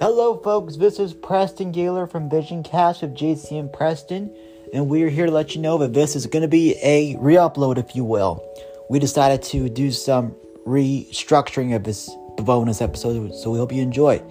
[0.00, 0.76] Hello, folks.
[0.76, 4.32] This is Preston Gaylor from Vision Cast with JC and Preston,
[4.72, 7.16] and we are here to let you know that this is going to be a
[7.16, 8.40] re upload, if you will.
[8.88, 14.22] We decided to do some restructuring of this bonus episode, so we hope you enjoy.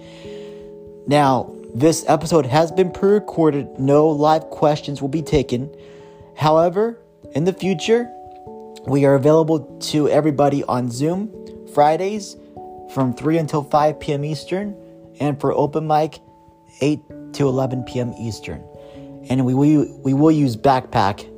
[1.06, 5.70] Now, this episode has been pre recorded, no live questions will be taken.
[6.34, 6.98] However,
[7.34, 8.10] in the future,
[8.86, 11.30] we are available to everybody on Zoom
[11.74, 12.38] Fridays
[12.94, 14.24] from 3 until 5 p.m.
[14.24, 14.74] Eastern
[15.20, 16.20] and for open mic
[16.80, 18.12] 8 to 11 p.m.
[18.18, 18.64] Eastern.
[19.28, 21.28] And we, we, we will use Backpack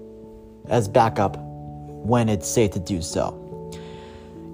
[0.69, 3.37] as backup when it's safe to do so.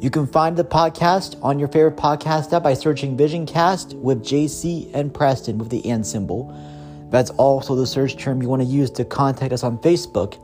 [0.01, 4.91] You can find the podcast on your favorite podcast app by searching Visioncast with JC
[4.95, 6.55] and Preston with the and symbol.
[7.11, 10.38] That's also the search term you want to use to contact us on Facebook.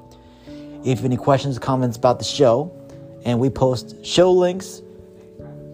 [0.46, 2.72] If you have any questions, comments about the show,
[3.24, 4.80] and we post show links,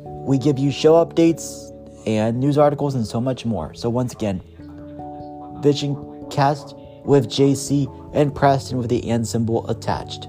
[0.05, 1.68] we give you show updates,
[2.17, 3.75] and news articles and so much more.
[3.75, 4.41] So once again,
[5.63, 10.27] Vision Cast with JC and Preston with the and symbol attached.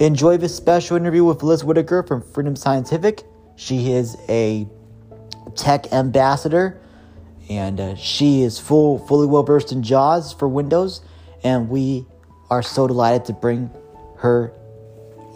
[0.00, 3.24] Enjoy this special interview with Liz Whitaker from Freedom Scientific.
[3.56, 4.66] She is a
[5.56, 6.80] tech ambassador
[7.48, 11.00] and uh, she is full fully well versed in JAWS for Windows
[11.42, 12.06] and we
[12.50, 13.70] are so delighted to bring
[14.18, 14.52] her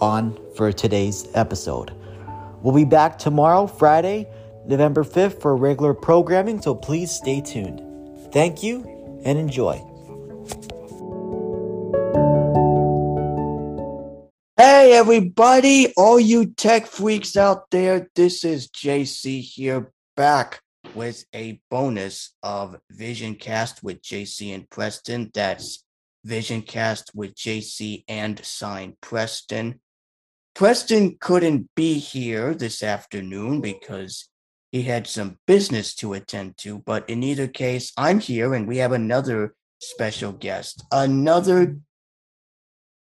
[0.01, 1.93] on for today's episode.
[2.63, 4.29] We'll be back tomorrow, Friday,
[4.67, 7.83] November 5th for regular programming, so please stay tuned.
[8.33, 9.81] Thank you and enjoy.
[14.57, 20.61] Hey, everybody, all you tech freaks out there, this is JC here back
[20.95, 25.31] with a bonus of Vision Cast with JC and Preston.
[25.35, 25.85] That's
[26.25, 29.81] Vision Cast with JC and Sign Preston.
[30.55, 34.29] Preston couldn't be here this afternoon because
[34.73, 36.79] he had some business to attend to.
[36.79, 40.83] But in either case, I'm here and we have another special guest.
[40.91, 41.77] Another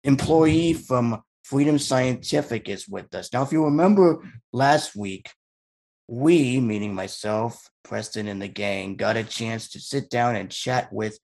[0.04, 3.34] employee from Freedom Scientific is with us.
[3.34, 4.24] Now, if you remember
[4.54, 5.32] last week,
[6.08, 10.94] we, meaning myself, Preston, and the gang, got a chance to sit down and chat
[10.94, 11.18] with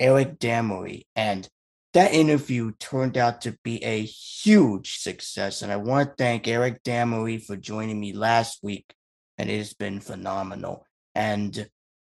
[0.00, 1.04] Eric Damery.
[1.14, 1.48] And
[1.92, 5.62] that interview turned out to be a huge success.
[5.62, 8.92] And I want to thank Eric Damery for joining me last week
[9.38, 10.86] and it has been phenomenal.
[11.14, 11.68] And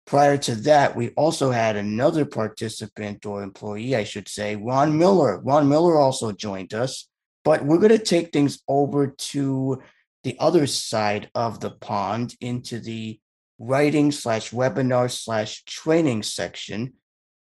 [0.05, 5.39] prior to that, we also had another participant or employee, I should say, Ron Miller.
[5.39, 7.07] Ron Miller also joined us,
[7.43, 9.81] but we're going to take things over to
[10.23, 13.19] the other side of the pond into the
[13.59, 16.93] writing slash webinar slash training section.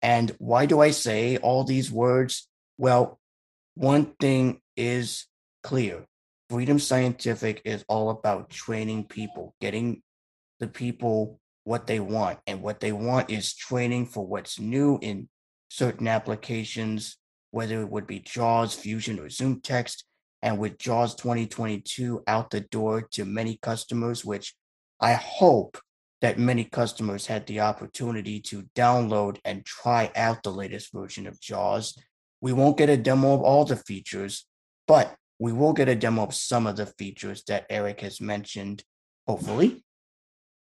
[0.02, 2.48] And why do I say all these words?
[2.78, 3.20] Well,
[3.76, 5.26] one thing is
[5.64, 6.06] clear
[6.50, 10.02] Freedom Scientific is all about training people, getting
[10.60, 12.40] the people what they want.
[12.48, 15.30] And what they want is training for what's new in
[15.70, 17.18] certain applications,
[17.52, 20.04] whether it would be JAWS, Fusion, or ZoomText.
[20.42, 24.56] And with JAWS 2022 out the door to many customers, which
[25.00, 25.78] I hope
[26.22, 31.40] that many customers had the opportunity to download and try out the latest version of
[31.40, 31.96] JAWS.
[32.42, 34.48] We won't get a demo of all the features,
[34.88, 38.84] but we will get a demo of some of the features that Eric has mentioned,
[39.26, 39.84] hopefully,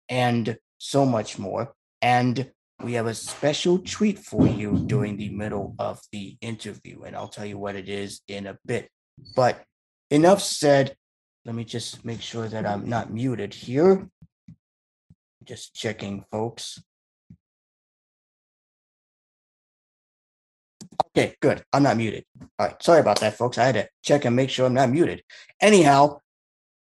[0.07, 1.73] and so much more.
[2.01, 2.51] And
[2.83, 7.27] we have a special treat for you during the middle of the interview, and I'll
[7.27, 8.89] tell you what it is in a bit.
[9.35, 9.63] But
[10.11, 10.95] enough said.
[11.45, 14.09] Let me just make sure that I'm not muted here.
[15.45, 16.83] Just checking, folks.
[21.05, 21.63] Okay, good.
[21.73, 22.25] I'm not muted.
[22.59, 22.81] All right.
[22.81, 23.57] Sorry about that, folks.
[23.57, 25.23] I had to check and make sure I'm not muted.
[25.61, 26.19] Anyhow,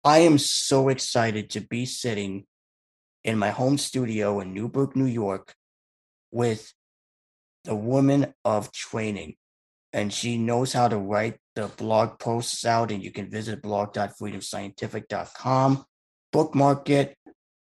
[0.04, 2.46] I am so excited to be sitting
[3.24, 5.54] in my home studio in Newburgh, New York,
[6.30, 6.72] with
[7.64, 9.36] the woman of training.
[9.92, 15.84] And she knows how to write the blog posts out, and you can visit blog.freedomscientific.com,
[16.32, 17.16] bookmark it,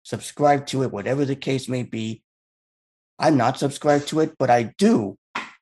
[0.04, 2.24] subscribe to it, whatever the case may be.
[3.20, 5.18] I'm not subscribed to it, but I do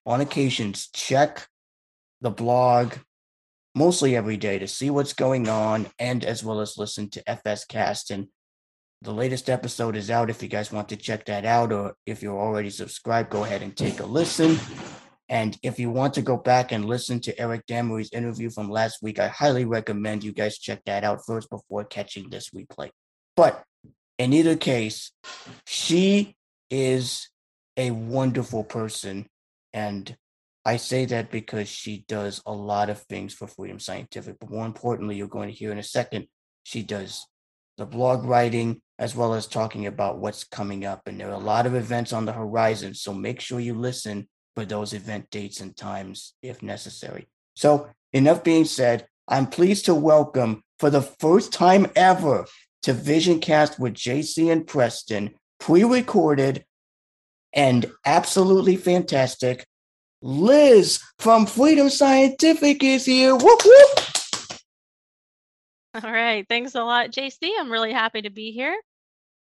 [0.06, 1.48] on occasions check
[2.22, 2.94] the blog
[3.76, 7.66] mostly every day to see what's going on and as well as listen to FS
[7.66, 8.12] Cast.
[8.12, 8.28] And
[9.02, 12.22] the latest episode is out if you guys want to check that out, or if
[12.22, 14.58] you're already subscribed, go ahead and take a listen.
[15.30, 19.00] And if you want to go back and listen to Eric Damery's interview from last
[19.02, 22.90] week, I highly recommend you guys check that out first before catching this replay.
[23.36, 23.64] But
[24.20, 25.12] in either case,
[25.66, 26.36] she
[26.70, 27.30] is
[27.76, 29.28] a wonderful person
[29.74, 30.16] and
[30.66, 34.66] I say that because she does a lot of things for Freedom Scientific, but more
[34.66, 36.28] importantly, you're going to hear in a second,
[36.64, 37.26] she does
[37.78, 41.02] the blog writing as well as talking about what's coming up.
[41.06, 42.94] And there are a lot of events on the horizon.
[42.94, 47.28] So make sure you listen for those event dates and times if necessary.
[47.56, 52.46] So, enough being said, I'm pleased to welcome for the first time ever
[52.84, 56.66] to Visioncast with JC and Preston, pre recorded
[57.54, 59.66] and absolutely fantastic.
[60.22, 63.36] Liz from Freedom Scientific is here.
[63.36, 64.00] Whoop, whoop.
[66.04, 66.46] All right.
[66.50, 67.52] Thanks a lot, JC.
[67.60, 68.76] I'm really happy to be here.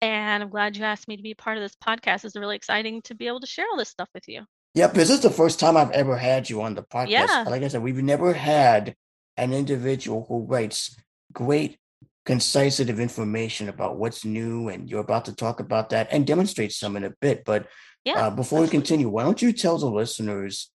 [0.00, 2.25] And I'm glad you asked me to be part of this podcast.
[2.25, 4.45] It's really exciting to be able to share all this stuff with you.
[4.75, 7.09] Yep, this is the first time I've ever had you on the podcast.
[7.09, 7.45] Yeah.
[7.49, 8.95] Like I said, we've never had
[9.37, 10.97] an individual who writes
[11.33, 11.79] great,
[12.29, 16.95] concisive information about what's new, and you're about to talk about that and demonstrate some
[16.95, 17.43] in a bit.
[17.45, 17.67] But
[18.05, 18.19] Yeah.
[18.27, 20.71] uh, before we continue, why don't you tell the listeners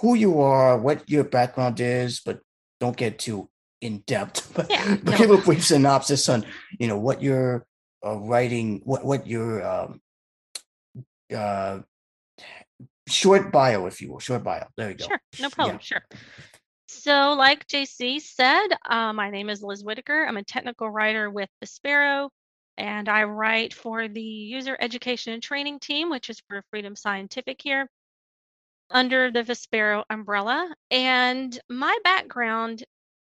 [0.00, 2.40] who you are, what your background is, but
[2.80, 3.50] don't get too
[3.82, 4.40] in depth.
[4.56, 5.18] But, Yeah, but no.
[5.18, 6.46] give a brief synopsis on,
[6.80, 7.66] you know, what you're
[8.06, 10.00] uh, writing, what what your um,
[11.42, 11.80] uh,
[13.06, 14.64] short bio, if you will, short bio.
[14.78, 15.04] There you go.
[15.08, 15.78] Sure, no problem.
[15.80, 16.02] Sure.
[16.98, 20.24] So, like JC said, uh, my name is Liz Whitaker.
[20.24, 22.30] I'm a technical writer with Vispero,
[22.78, 27.60] and I write for the user education and training team, which is for Freedom Scientific
[27.62, 27.88] here
[28.90, 30.74] under the Vispero umbrella.
[30.90, 32.82] And my background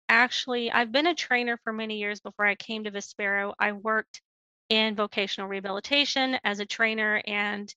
[0.09, 3.53] actually, I've been a trainer for many years before I came to Vispero.
[3.57, 4.21] I worked
[4.69, 7.73] in vocational rehabilitation as a trainer and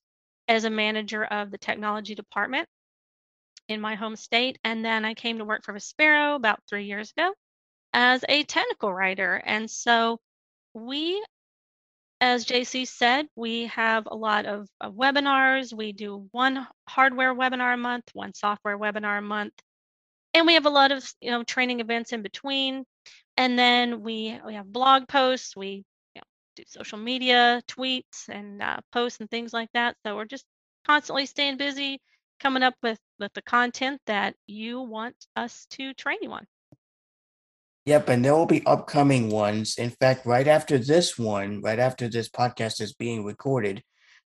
[0.49, 2.67] as a manager of the technology department
[3.67, 4.59] in my home state.
[4.63, 7.33] And then I came to work for Vispero about three years ago
[7.93, 9.35] as a technical writer.
[9.45, 10.19] And so
[10.73, 11.23] we,
[12.21, 15.73] as JC said, we have a lot of, of webinars.
[15.73, 19.53] We do one hardware webinar a month, one software webinar a month.
[20.33, 22.85] And we have a lot of you know training events in between.
[23.37, 25.55] And then we we have blog posts.
[25.55, 25.83] We
[26.55, 29.95] do social media tweets and uh, posts and things like that.
[30.05, 30.45] So we're just
[30.87, 32.01] constantly staying busy,
[32.39, 36.45] coming up with with the content that you want us to train you on.
[37.85, 39.77] Yep, and there will be upcoming ones.
[39.77, 43.83] In fact, right after this one, right after this podcast is being recorded,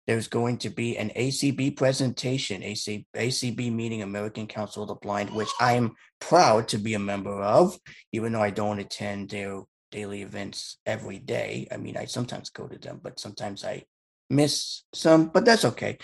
[0.07, 5.30] there's going to be an ACB presentation, AC, ACB meeting American Council of the Blind,
[5.31, 7.77] which I am proud to be a member of,
[8.13, 11.68] even though I don't attend their daily events every day.
[11.71, 13.83] I mean, I sometimes go to them, but sometimes I
[14.29, 15.97] miss some, but that's okay.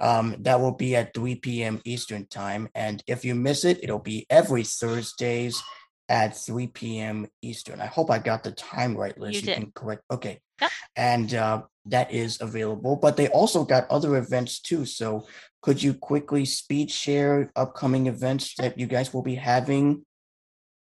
[0.00, 1.80] Um, that will be at 3 p.m.
[1.84, 2.68] Eastern time.
[2.74, 5.62] And if you miss it, it'll be every Thursdays
[6.08, 7.26] at 3 p.m.
[7.42, 7.80] Eastern.
[7.80, 9.36] I hope I got the time right, Liz.
[9.36, 9.54] You did.
[9.54, 10.02] can correct.
[10.10, 10.40] Okay.
[10.60, 10.70] Yep.
[10.96, 12.96] And uh, that is available.
[12.96, 14.86] But they also got other events too.
[14.86, 15.26] So
[15.62, 20.04] could you quickly speed share upcoming events that you guys will be having?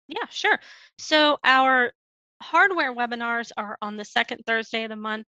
[0.07, 0.59] Yeah, sure.
[0.97, 1.91] So our
[2.41, 5.25] hardware webinars are on the second Thursday of the month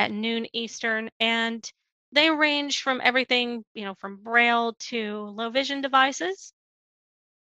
[0.00, 1.70] at noon Eastern, and
[2.12, 6.54] they range from everything, you know, from Braille to low vision devices.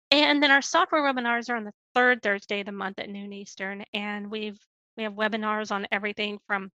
[0.09, 3.31] And then our software webinars are on the third Thursday of the month at noon
[3.31, 4.59] Eastern, and we've
[4.97, 6.71] we have webinars on everything from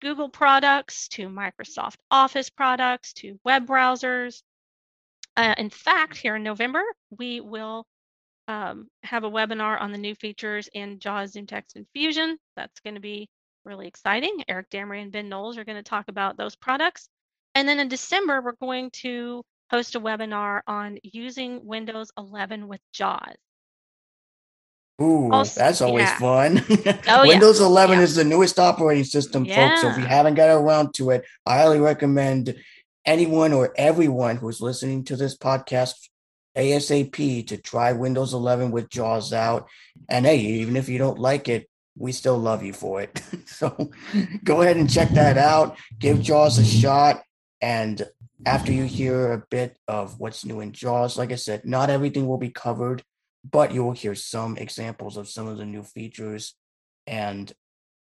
[0.00, 4.42] Google products to Microsoft Office products to web browsers.
[5.36, 6.82] Uh, in fact, here in November,
[7.16, 7.86] we will
[8.48, 12.36] um, have a webinar on the new features in JAWS Zoom Text and Fusion.
[12.56, 13.28] That's going to be
[13.64, 14.44] really exciting.
[14.48, 17.08] Eric Damery and Ben Knowles are going to talk about those products.
[17.54, 22.80] And then in December, we're going to host a webinar on using Windows 11 with
[22.92, 23.36] JAWS.
[25.00, 26.18] Ooh, Also- that's always yeah.
[26.18, 26.58] fun.
[27.08, 27.26] Oh, yeah.
[27.26, 28.04] Windows 11 Yeah.
[28.04, 29.80] is the newest operating system, folks.
[29.80, 32.54] So if you haven't got around to it, I highly recommend
[33.04, 35.94] anyone or everyone who's listening to this podcast
[36.56, 39.68] ASAP to try Windows 11 with JAWS out.
[40.08, 43.22] And hey, even if you don't like it, we still love you for it.
[43.46, 43.90] so
[44.44, 45.76] go ahead and check that out.
[45.98, 47.22] Give JAWS a shot.
[47.60, 48.06] And
[48.46, 52.26] after you hear a bit of what's new in JAWS, like I said, not everything
[52.26, 53.02] will be covered,
[53.50, 56.54] but you will hear some examples of some of the new features
[57.06, 57.52] and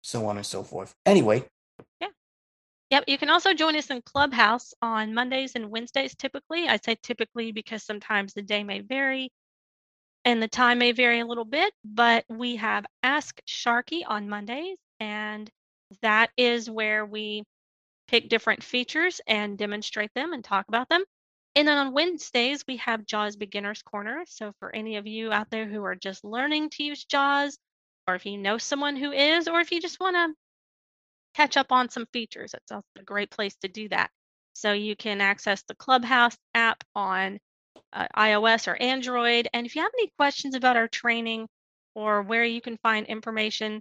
[0.03, 0.95] so on and so forth.
[1.07, 1.45] Anyway,
[2.01, 2.09] Yeah.
[2.91, 6.69] Yep, you can also join us in Clubhouse on Mondays and Wednesdays typically.
[6.69, 9.31] I say typically because sometimes the day may vary
[10.25, 14.79] and the time may vary a little bit, but we have Ask Sharky on Mondays,
[15.01, 15.51] and
[16.03, 17.45] that is where we
[18.09, 21.05] pick different features and demonstrate them and talk about them.
[21.55, 24.23] And then on Wednesdays, we have JAWS Beginner's Corner.
[24.27, 27.59] So for any of you out there who are just learning to use JAWS,
[28.09, 30.35] or if you know someone who is, or if you just want to
[31.35, 32.55] catch up on some features.
[32.55, 34.11] It's a great place to do that.
[34.55, 37.39] So you can access the Clubhouse app on
[37.93, 39.49] uh, iOS or Android.
[39.53, 41.49] And if you have any questions about our training
[41.95, 43.81] or where you can find information,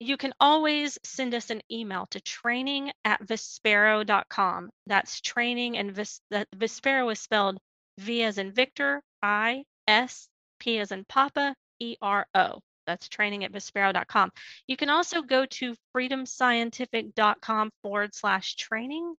[0.00, 4.70] you can always send us an email to training at vispero.com.
[4.86, 6.20] That's training and Vis-
[6.56, 7.58] Vispero is spelled
[7.98, 12.60] V as in Victor, I, S, P as in Papa, E R O.
[12.86, 14.32] That's training at vispero.com.
[14.66, 19.14] You can also go to freedomscientific.com forward slash training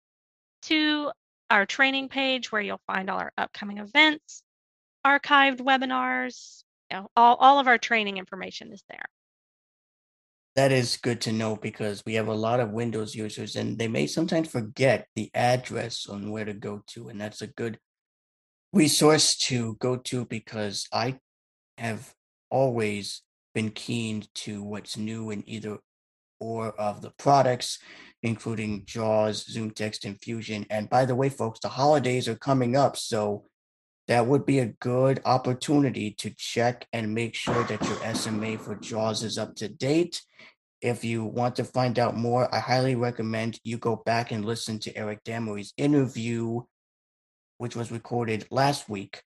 [0.64, 1.12] to
[1.54, 4.42] our training page where you'll find all our upcoming events,
[5.06, 9.06] archived webinars, you know, all, all of our training information is there.
[10.56, 13.88] That is good to know because we have a lot of Windows users and they
[13.88, 17.10] may sometimes forget the address on where to go to.
[17.10, 17.78] And that's a good
[18.72, 21.20] resource to go to because I
[21.78, 22.16] have
[22.50, 23.22] always
[23.54, 25.78] been keen to what's new in either
[26.40, 27.80] or of the products,
[28.22, 30.66] including JAWS, Zoom Text, and Fusion.
[30.70, 32.98] And by the way, folks, the holidays are coming up.
[32.98, 33.46] So
[34.08, 38.76] that would be a good opportunity to check and make sure that your SMA for
[38.76, 40.22] JAWS is up to date.
[40.82, 44.80] If you want to find out more, I highly recommend you go back and listen
[44.80, 46.62] to Eric Damery's interview,
[47.58, 49.24] which was recorded last week,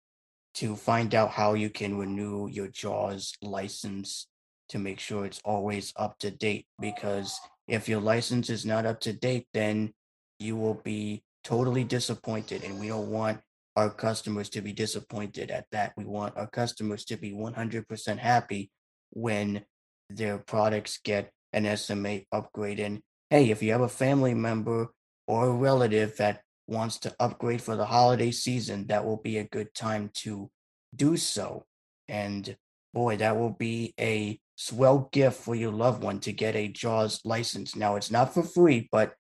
[0.56, 4.28] to find out how you can renew your JAWS license
[4.70, 6.66] to make sure it's always up to date.
[6.80, 9.94] Because if your license is not up to date, then
[10.40, 13.40] you will be totally disappointed, and we don't want
[13.76, 15.94] our customers to be disappointed at that.
[15.96, 18.72] We want our customers to be 100% happy
[19.12, 19.64] when
[20.10, 22.80] their products get an SMA upgrade.
[22.80, 24.90] And hey, if you have a family member
[25.28, 29.44] or a relative that wants to upgrade for the holiday season, that will be a
[29.44, 30.50] good time to
[30.96, 31.66] do so.
[32.08, 32.58] And
[32.94, 37.22] boy, that will be a swell gift for your loved one to get a JAWS
[37.24, 37.76] license.
[37.76, 39.14] Now, it's not for free, but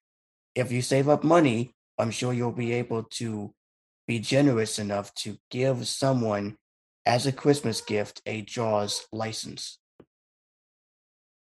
[0.56, 3.54] if you save up money, I'm sure you'll be able to
[4.08, 6.58] be generous enough to give someone
[7.06, 9.78] as a Christmas gift a JAWS license.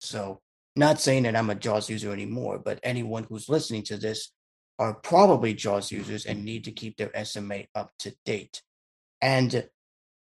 [0.01, 0.41] So,
[0.75, 4.33] not saying that I'm a JAWS user anymore, but anyone who's listening to this
[4.79, 8.63] are probably JAWS users and need to keep their SMA up to date.
[9.21, 9.69] And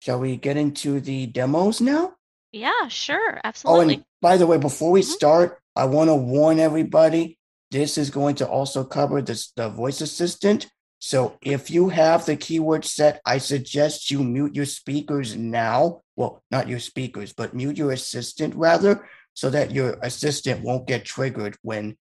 [0.01, 2.13] shall we get into the demos now?
[2.51, 3.39] Yeah, sure.
[3.43, 3.95] Absolutely.
[3.95, 5.05] Oh, and by the way, before we Mhm.
[5.05, 7.37] start, I want to warn everybody
[7.71, 10.67] this is going to also cover this, the voice assistant.
[10.97, 16.01] So if you have the keyword set, I suggest you mute your speakers now.
[16.15, 21.05] Well, not your speakers, but mute your assistant rather, so that your assistant won't get
[21.05, 21.95] triggered when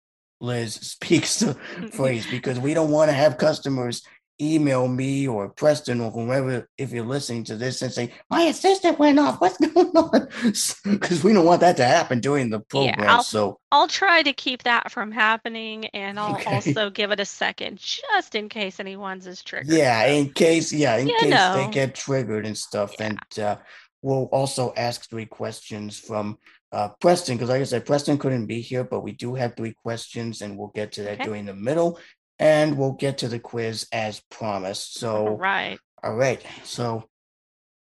[0.40, 1.54] Liz speaks the
[1.92, 4.02] phrase, because we don't want to have customers
[4.40, 8.98] email me or Preston or whoever, if you're listening to this, and say, My assistant
[8.98, 9.40] went off.
[9.40, 10.28] What's going on?
[10.84, 13.08] Because we don't want that to happen during the program.
[13.08, 16.54] I'll- so, I'll try to keep that from happening, and I'll Okay.
[16.54, 19.72] also give it a second just in case anyone's is triggered.
[19.74, 22.92] yeah, in case, yeah, in You case they get triggered and stuff.
[22.98, 23.06] Yeah.
[23.06, 23.56] And uh,
[24.02, 26.38] we'll also ask three questions from
[26.72, 29.74] uh, Preston, because like I said, Preston couldn't be here, but we do have three
[29.84, 31.24] questions, and we'll get to that Okay.
[31.24, 31.98] during the middle.
[32.38, 34.98] And we'll get to the quiz as promised.
[34.98, 35.78] So, all right.
[36.02, 36.42] All right.
[36.64, 37.04] So,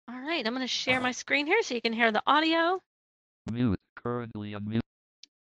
[0.08, 0.44] All right.
[0.46, 2.80] I'm going to share my screen here so you can hear the audio.
[3.50, 3.78] Mute.
[4.02, 4.80] Currently unmute.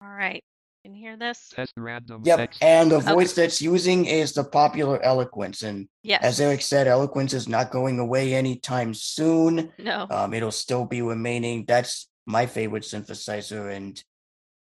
[0.01, 0.43] All right.
[0.85, 1.51] Can hear this?
[1.55, 2.39] Test random yep.
[2.39, 2.63] text.
[2.63, 3.13] And the Okay.
[3.13, 5.63] voice that's using is the popular Eloquence.
[5.63, 6.23] And Yes.
[6.23, 9.73] as Eric said, Eloquence is not going away anytime soon.
[9.79, 10.07] No.
[10.11, 11.65] Um, it'll still be remaining.
[11.67, 14.03] That's my favorite synthesizer and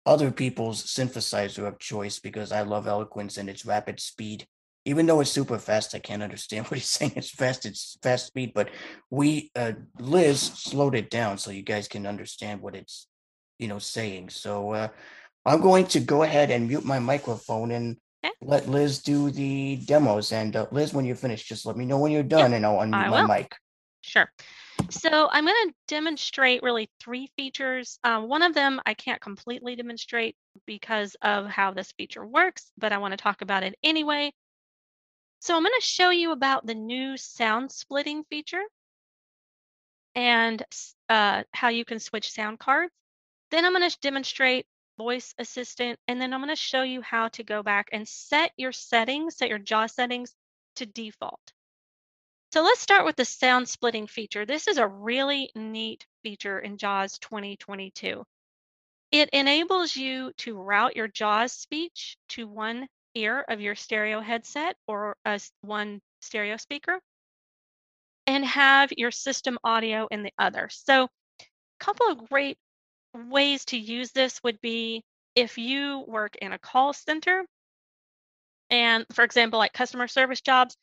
[0.04, 4.47] other people's synthesizer of choice because I love Eloquence and its rapid speed.
[4.85, 7.12] Even though it's super fast, I can't understand what he's saying.
[7.16, 8.71] It's fast, it's fast speed, but
[9.11, 13.06] we, uh, Liz slowed it down so you guys can understand what it's,
[13.59, 14.30] you know, saying.
[14.30, 14.88] So, uh,
[15.44, 18.32] I'm going to go ahead and mute my microphone and Okay.
[18.40, 20.30] let Liz do the demos.
[20.30, 22.76] And uh, Liz, when you're finished, just let me know when you're done and I'll
[22.78, 23.26] unmute I my will.
[23.26, 23.56] mic.
[24.02, 24.30] Sure.
[24.91, 27.99] So I'm going to demonstrate really three features.
[28.05, 30.37] Um, one of them I can't completely demonstrate
[30.67, 34.33] because of how this feature works, but I want to talk about it anyway.
[35.41, 38.62] So I'm going to show you about the new sound splitting feature
[40.14, 40.62] and
[41.09, 42.93] uh, how you can switch sound cards.
[43.50, 44.67] Then I'm going to demonstrate
[44.99, 48.52] voice assistant, and then I'm going to show you how to go back and set
[48.57, 50.35] your settings, set your jaw settings
[50.76, 51.52] to default.
[52.52, 54.44] So let's start with the sound splitting feature.
[54.44, 58.23] This is a really neat feature in JAWS 2022.
[59.11, 64.76] It enables you to route your JAWS speech to one ear of your stereo headset
[64.87, 67.00] or a one stereo speaker
[68.26, 70.68] and have your system audio in the other.
[70.71, 71.44] So a
[71.80, 72.59] couple of great
[73.14, 75.02] ways to use this would be
[75.35, 77.47] if you work in a call center
[78.68, 80.76] and for example like customer service jobs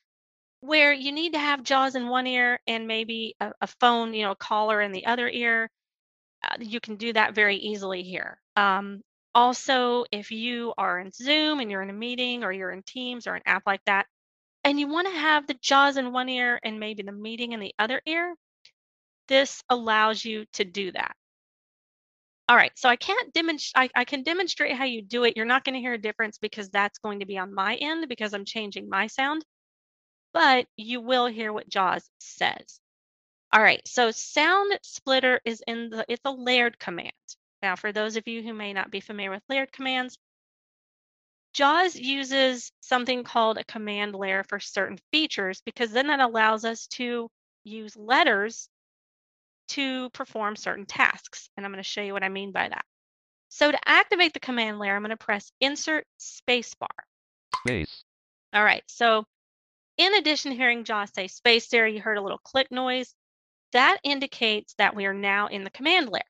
[0.62, 4.24] where you need to have jaws in one ear and maybe a, a phone, you
[4.24, 5.70] know, a caller in the other ear.
[6.44, 8.40] Uh, you can do that very easily here.
[8.56, 9.02] Um,
[9.36, 13.28] Also, if you are in Zoom and you're in a meeting or you're in Teams
[13.28, 14.08] or an app like that,
[14.64, 17.60] and you want to have the JAWS in one ear and maybe the meeting in
[17.60, 18.36] the other ear,
[19.28, 21.16] this allows you to do that.
[22.50, 25.38] All right, so I can't demonstrate, I, I can demonstrate how you do it.
[25.38, 28.10] You're not going to hear a difference because that's going to be on my end
[28.10, 29.46] because I'm changing my sound,
[30.34, 32.80] but you will hear what JAWS says.
[33.52, 37.12] All right, so sound splitter is in the, it's a layered command.
[37.62, 40.18] Now, for those of you who may not be familiar with layered commands,
[41.54, 46.88] JAWS uses something called a command layer for certain features because then that allows us
[46.88, 47.30] to
[47.64, 48.70] use letters
[49.70, 51.50] to perform certain tasks.
[51.58, 52.86] And I'm going to show you what I mean by that.
[53.50, 56.88] So to activate the command layer, I'm going to press Insert Spacebar.
[57.66, 58.04] Space.
[58.54, 59.26] All right, so
[60.00, 63.14] in addition to hearing JAWS say space there, you heard a little click noise.
[63.74, 66.24] That indicates that we are now in the command layer.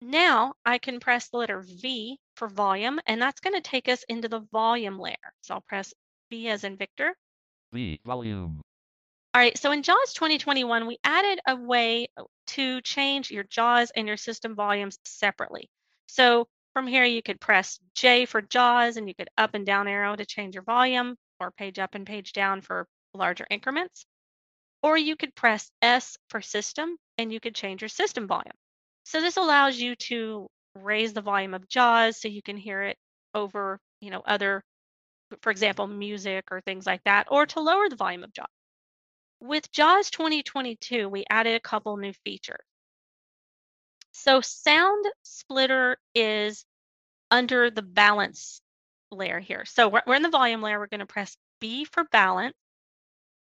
[0.00, 4.04] Now I can press the letter V for volume, and that's going to take us
[4.08, 5.16] into the volume layer.
[5.40, 5.92] So I'll press
[6.30, 7.14] V as in Victor.
[7.72, 8.00] V.
[8.06, 8.60] Volume.
[9.34, 12.06] All right, so in JAWS 2021, we added a way
[12.48, 15.68] to change your JAWS and your system volumes separately.
[16.06, 19.88] So from here, you could press J for JAWS and you could up and down
[19.88, 24.04] arrow to change your volume or page up and page down for larger increments.
[24.82, 28.54] Or you could press S for system and you could change your system volume.
[29.04, 32.96] So this allows you to raise the volume of JAWS so you can hear it
[33.34, 34.62] over, you know, other,
[35.42, 38.46] for example, music or things like that, or to lower the volume of JAWS.
[39.40, 42.64] With JAWS 2022, we added a couple new features.
[44.12, 46.64] So Sound Splitter is
[47.30, 48.60] under the balance
[49.10, 49.64] layer here.
[49.64, 50.78] So we're, we're in the volume layer.
[50.78, 52.54] We're going to press B for balance.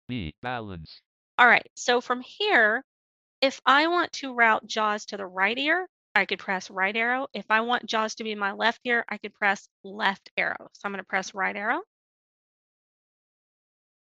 [0.09, 0.35] B.
[0.43, 1.01] Balance.
[1.39, 1.67] All right.
[1.75, 2.85] So from here,
[3.41, 7.27] if I want to route JAWS to the right ear, I could press right arrow.
[7.35, 10.69] If I want JAWS to be my left ear, I could press left arrow.
[10.73, 11.83] So I'm going to press right arrow.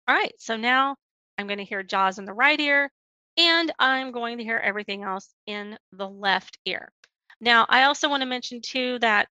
[0.08, 0.34] All right.
[0.40, 0.96] So now
[1.38, 2.92] I'm going to hear JAWS in the right ear,
[3.38, 6.92] and I'm going to hear everything else in the left ear.
[7.40, 9.28] Now, I also want to mention too that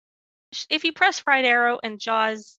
[0.68, 2.58] if you press right arrow and JAWS,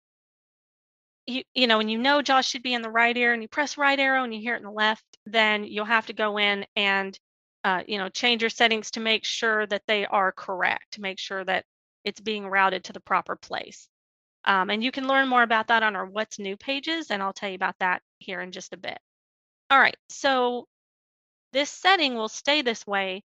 [1.26, 3.48] you, you know, and you know JAWS should be in the right ear and you
[3.48, 6.38] press right arrow and you hear it in the left, then you'll have to go
[6.38, 7.18] in and,
[7.64, 11.18] uh, you know, change your settings to make sure that they are correct, to make
[11.18, 11.64] sure that
[12.04, 13.88] it's being routed to the proper place.
[14.44, 17.32] Um, and you can learn more about that on our What's New pages, and I'll
[17.32, 18.98] tell you about that here in just a bit.
[19.70, 20.68] All right, so
[21.52, 23.22] this setting will stay this way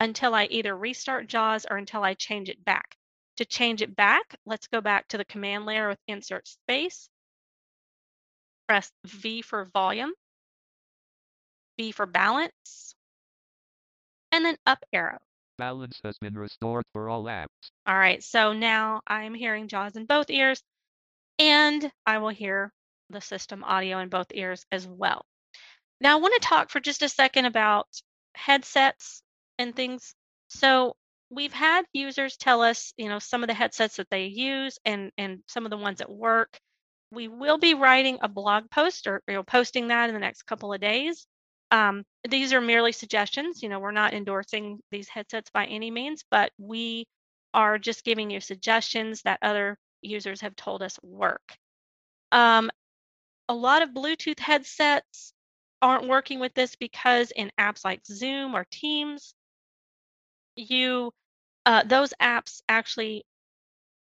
[0.00, 2.96] until I either restart JAWS or until I change it back.
[3.40, 7.08] To change it back, let's go back to the command layer with insert space.
[8.68, 10.12] Press V for volume,
[11.78, 12.94] B for balance,
[14.30, 15.16] and then up arrow.
[15.56, 17.46] Balance has been restored for all apps.
[17.86, 20.62] All right, so now I'm hearing JAWS in both ears,
[21.38, 22.70] and I will hear
[23.08, 25.24] the system audio in both ears as well.
[25.98, 27.86] Now, I want to talk for just a second about
[28.34, 29.22] headsets
[29.58, 30.14] and things.
[30.48, 30.94] So,
[31.30, 35.12] we've had users tell us, you know, some of the headsets that they use and
[35.16, 36.58] and some of the ones at work.
[37.12, 40.42] We will be writing a blog post or you know, posting that in the next
[40.42, 41.26] couple of days.
[41.70, 43.62] Um, these are merely suggestions.
[43.62, 47.06] You know, we're not endorsing these headsets by any means, but we
[47.54, 51.54] are just giving you suggestions that other users have told us work.
[52.32, 52.70] Um,
[53.48, 55.32] a lot of Bluetooth headsets
[55.82, 59.34] aren't working with this because in apps like Zoom or Teams,
[60.60, 61.12] you
[61.66, 63.24] uh, those apps actually,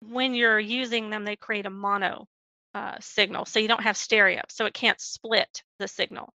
[0.00, 2.26] when you're using them, they create a mono
[2.74, 6.32] uh, signal, so you don't have stereo, so it can't split the signal.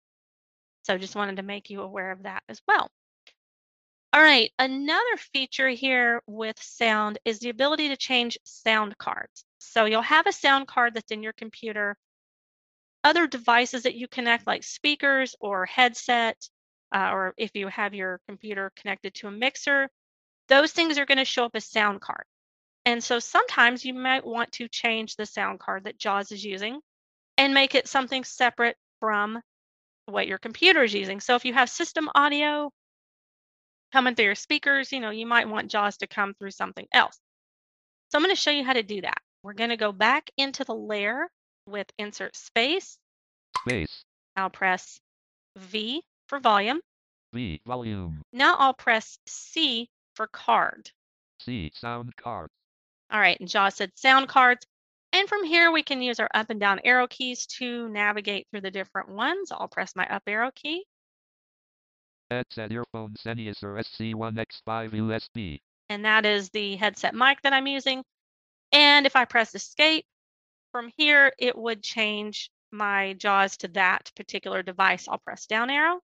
[0.84, 2.90] So just wanted to make you aware of that as well.
[4.14, 9.44] All right, another feature here with sound is the ability to change sound cards.
[9.58, 11.96] So you'll have a sound card that's in your computer
[13.04, 16.48] other devices that you connect, like speakers or headset,
[16.94, 19.88] uh, or if you have your computer connected to a mixer,
[20.52, 22.24] those things are going to show up as sound card.
[22.84, 26.78] And so sometimes you might want to change the sound card that JAWS is using
[27.38, 29.40] and make it something separate from
[30.04, 31.20] what your computer is using.
[31.20, 32.70] So if you have system audio
[33.92, 37.18] coming through your speakers, you know, you might want JAWS to come through something else.
[38.10, 39.22] So I'm going to show you how to do that.
[39.42, 41.28] We're going to go back into the layer
[41.66, 42.98] with insert space.
[43.66, 44.04] Space.
[44.36, 45.00] I'll press
[45.56, 46.80] V for volume.
[47.32, 47.62] V.
[47.66, 48.20] Volume.
[48.34, 49.88] Now I'll press C
[50.22, 50.88] for card.
[51.40, 51.72] C.
[51.74, 52.48] Sound card.
[53.10, 54.64] All right, and JAWS said sound cards.
[55.12, 58.60] And from here, we can use our up and down arrow keys to navigate through
[58.60, 59.50] the different ones.
[59.50, 60.84] I'll press my up arrow key.
[62.30, 65.60] Headset earphone Sennheiser SC1X5 USB.
[65.90, 68.04] and that is the headset mic that I'm using.
[68.70, 70.06] And if I press escape
[70.70, 75.08] from here, it would change my JAWS to that particular device.
[75.08, 76.00] I'll press down arrow.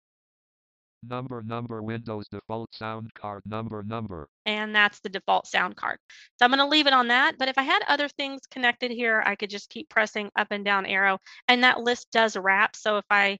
[1.09, 4.27] Number number Windows default sound card number number.
[4.45, 5.97] and that's the default sound card.
[6.37, 7.37] So I'm going to leave it on that.
[7.37, 10.63] But if I had other things connected here, I could just keep pressing up and
[10.63, 11.19] down arrow.
[11.47, 12.75] And that list does wrap.
[12.75, 13.37] So if I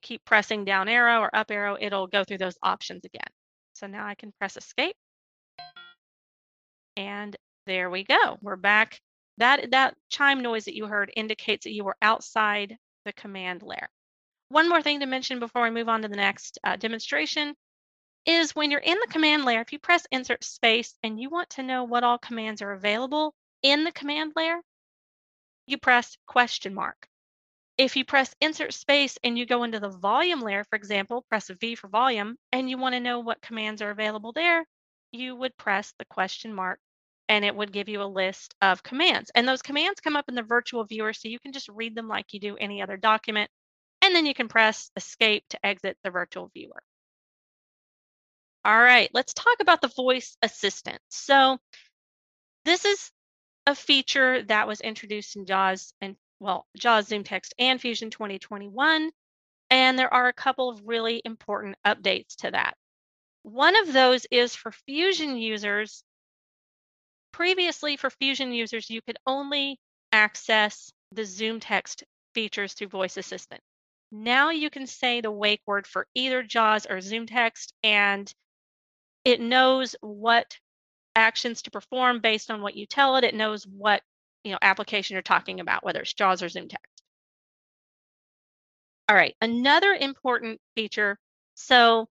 [0.00, 3.28] keep pressing down arrow or up arrow, it'll go through those options again.
[3.74, 4.96] So now I can press escape.
[6.96, 8.38] And there we go.
[8.40, 8.98] We're back.
[9.38, 13.88] That, that chime noise that you heard indicates that you were outside the command layer.
[14.52, 17.54] One more thing to mention before we move on to the next uh, demonstration
[18.26, 21.48] is when you're in the command layer, if you press insert space and you want
[21.50, 24.60] to know what all commands are available in the command layer,
[25.66, 27.06] you press question mark.
[27.78, 31.48] If you press insert space and you go into the volume layer, for example, press
[31.48, 34.66] V for volume, and you want to know what commands are available there,
[35.12, 36.78] you would press the question mark
[37.30, 39.30] and it would give you a list of commands.
[39.34, 42.06] And those commands come up in the virtual viewer, so you can just read them
[42.06, 43.50] like you do any other document.
[44.12, 46.82] And then you can press escape to exit the virtual viewer.
[48.62, 50.98] All right, let's talk about the voice assistant.
[51.08, 51.56] So
[52.66, 53.10] this is
[53.66, 59.10] a feature that was introduced in JAWS and well, JAWS ZoomText and Fusion 2021.
[59.70, 62.76] And there are a couple of really important updates to that.
[63.44, 66.04] One of those is for Fusion users.
[67.32, 69.80] Previously, for Fusion users, you could only
[70.12, 72.02] access the ZoomText
[72.34, 73.62] features through Voice Assistant.
[74.14, 78.32] Now you can say the wake word for either JAWS or ZoomText, and
[79.24, 80.58] it knows what
[81.16, 83.24] actions to perform based on what you tell it.
[83.24, 84.02] It knows what
[84.44, 86.76] you know application you're talking about, whether it's JAWS or ZoomText.
[89.08, 91.18] All right, another important feature.
[91.54, 92.06] So,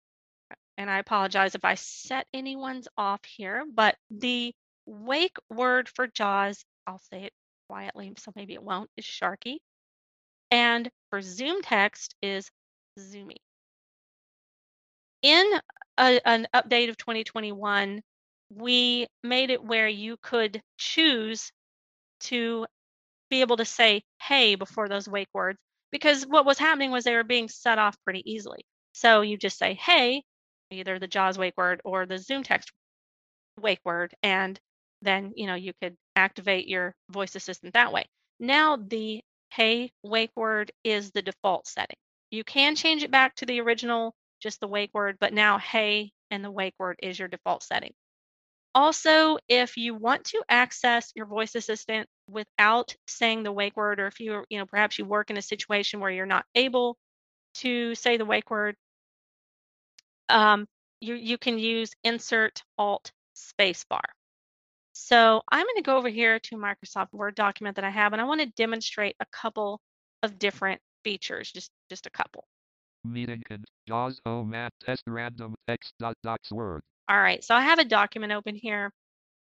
[0.78, 4.56] and I apologize if I set anyone's off here, but the
[4.88, 7.34] wake word for JAWS, I'll say it
[7.70, 9.58] quietly, so maybe it won't, is Sharky.
[10.52, 12.52] And for Zoom text is
[13.00, 13.38] Zoomy.
[15.22, 15.46] In
[15.98, 18.02] a, an update of 2021,
[18.54, 21.52] we made it where you could choose
[22.22, 22.66] to
[23.30, 25.58] be able to say hey before those wake words
[25.92, 28.66] because what was happening was they were being set off pretty easily.
[28.94, 30.24] So you just say hey,
[30.70, 32.72] either the JAWS wake word or the Zoom text
[33.60, 34.60] wake word, and
[35.02, 38.06] then you know you could activate your voice assistant that way.
[38.40, 41.98] Now the hey wake word is the default setting.
[42.32, 46.12] You can change it back to the original, just the wake word, but now hey
[46.32, 47.94] and the wake word is your default setting.
[48.74, 54.08] Also, if you want to access your voice assistant without saying the wake word, or
[54.08, 56.96] if you, you know, perhaps you work in a situation where you're not able
[57.56, 58.76] to say the wake word,
[60.30, 60.66] um,
[61.02, 64.02] you, you can use insert alt spacebar.
[65.04, 68.22] So I'm going to go over here to Microsoft Word document that I have, and
[68.22, 69.82] I want to demonstrate a couple
[70.22, 72.46] of different features, just, just a couple.
[73.04, 76.82] Meeting and JAWS O mat test random X dot docs word.
[77.10, 78.94] All right, so I have a document open here,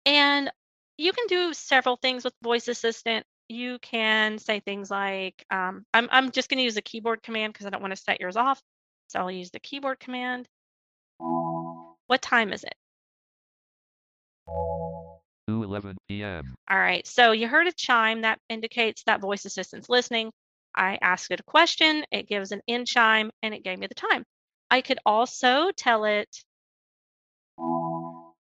[0.06, 0.50] and
[0.96, 3.26] you can do several things with Voice Assistant.
[3.50, 7.52] You can say things like, um, I'm, I'm just going to use the keyboard command
[7.52, 8.62] because I don't want to set yours off.
[9.08, 10.48] So I'll use the keyboard command.
[12.06, 12.74] What time is it?
[15.74, 16.54] 2:11 p.m.
[16.70, 20.30] All right, so you heard a chime that indicates that voice assistant's listening.
[20.74, 23.94] I asked it a question, it gives an in chime, and it gave me the
[23.94, 24.24] time.
[24.70, 26.28] I could also tell it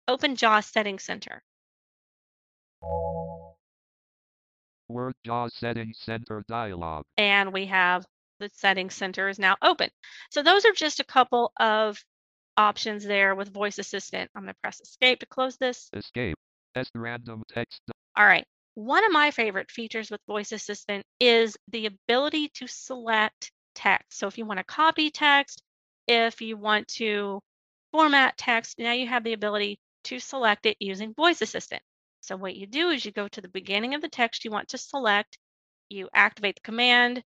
[0.07, 1.43] open JAWS Settings Center.
[4.89, 7.05] Word JAWS settings center dialog.
[7.17, 8.05] And we have
[8.41, 9.89] the Settings Center is now open.
[10.31, 11.99] So those are just a couple of
[12.57, 14.31] options there with Voice Assistant.
[14.35, 15.89] I'm going to press Escape to close this.
[15.95, 16.37] Escape.
[16.75, 17.81] Test random text.
[18.17, 18.45] All right.
[18.75, 24.19] One of my favorite features with Voice Assistant is the ability to select text.
[24.19, 25.63] So if you want to copy text,
[26.09, 27.41] if you want to
[27.91, 31.83] format text, now you have the ability to select it using Voice Assistant.
[32.23, 34.69] So what you do is you go to the beginning of the text you want
[34.69, 35.39] to select,
[35.91, 37.23] you activate the command,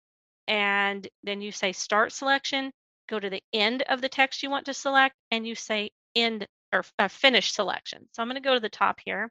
[0.46, 2.70] and then you say Start Selection,
[3.08, 6.46] go to the end of the text you want to select, and you say End
[6.72, 8.08] or uh, Finish Selection.
[8.12, 9.30] So I'm going to go to the top here.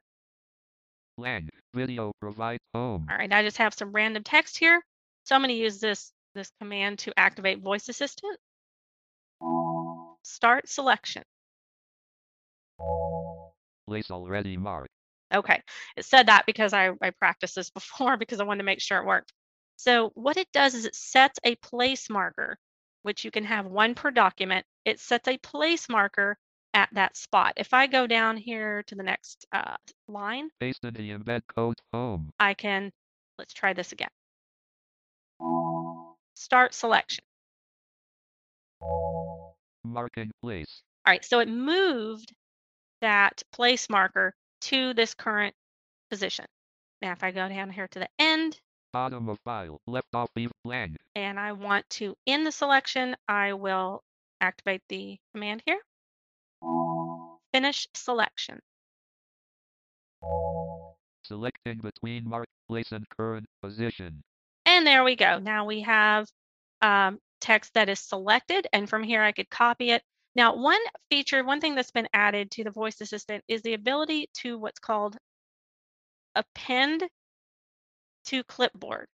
[1.18, 1.48] Lang.
[1.74, 3.06] Video provide home.
[3.10, 4.82] All right, I just have some random text here.
[5.24, 8.38] So I'm going to use this, this command to activate Voice Assistant.
[10.22, 11.22] Start selection.
[13.86, 14.90] Place already marked.
[15.34, 15.60] Okay,
[15.96, 18.98] it said that because I, I practiced this before because I wanted to make sure
[18.98, 19.32] it worked.
[19.76, 22.58] So what it does is it sets a place marker,
[23.02, 24.64] which you can have one per document.
[24.84, 26.36] It sets a place marker
[26.74, 27.54] at that spot.
[27.56, 29.76] If I go down here to the next uh,
[30.08, 32.30] line, Paste in the embed code home.
[32.40, 32.92] I can,
[33.38, 34.08] let's try this again.
[36.34, 37.24] Start selection.
[39.84, 40.82] Marking place.
[41.06, 42.32] All right, so it moved
[43.00, 45.54] that place marker to this current
[46.10, 46.46] position.
[47.00, 48.60] Now, if I go down here to the end
[48.92, 49.80] Bottom of file.
[49.86, 50.98] Left off leave blank.
[51.16, 54.02] and I want to end the selection, I will
[54.40, 55.80] activate the command here.
[57.52, 58.60] Finish selection.
[61.24, 64.22] Selecting between mark, place and current position.
[64.66, 65.38] And there we go.
[65.38, 66.28] Now we have
[66.80, 70.02] um, text that is selected, and from here I could copy it.
[70.34, 74.28] Now, one feature, one thing that's been added to the voice assistant is the ability
[74.38, 75.16] to what's called
[76.34, 77.04] append
[78.26, 79.06] to clipboard.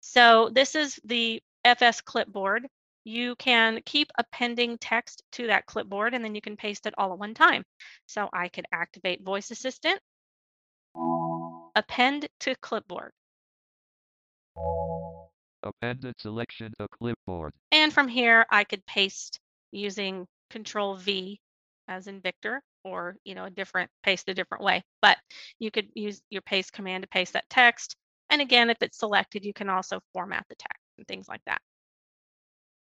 [0.00, 2.66] So this is the FS clipboard.
[3.04, 7.12] You can keep appending text to that clipboard and then you can paste it all
[7.12, 7.64] at one time.
[8.06, 10.00] So I could activate voice assistant,
[11.74, 13.12] append to clipboard.
[15.62, 17.52] Appended selection to clipboard.
[17.70, 19.38] And from here, I could paste
[19.70, 21.40] using Control V
[21.88, 24.82] as in Victor, or you know, a different paste a different way.
[25.00, 25.18] But
[25.58, 27.96] you could use your paste command to paste that text.
[28.30, 31.60] And again, if it's selected, you can also format the text and things like that.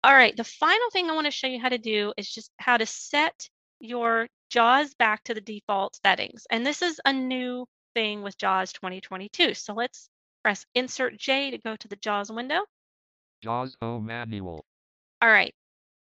[0.09, 2.51] All right, the final thing I want to show you how to do is just
[2.59, 3.47] how to set
[3.79, 6.47] your JAWS back to the default settings.
[6.51, 9.53] And this is a new thing with JAWS 2022.
[9.53, 10.09] So let's
[10.43, 12.63] press Insert J to go to the JAWS window.
[13.43, 14.65] JAWS O manual.
[15.21, 15.55] All right.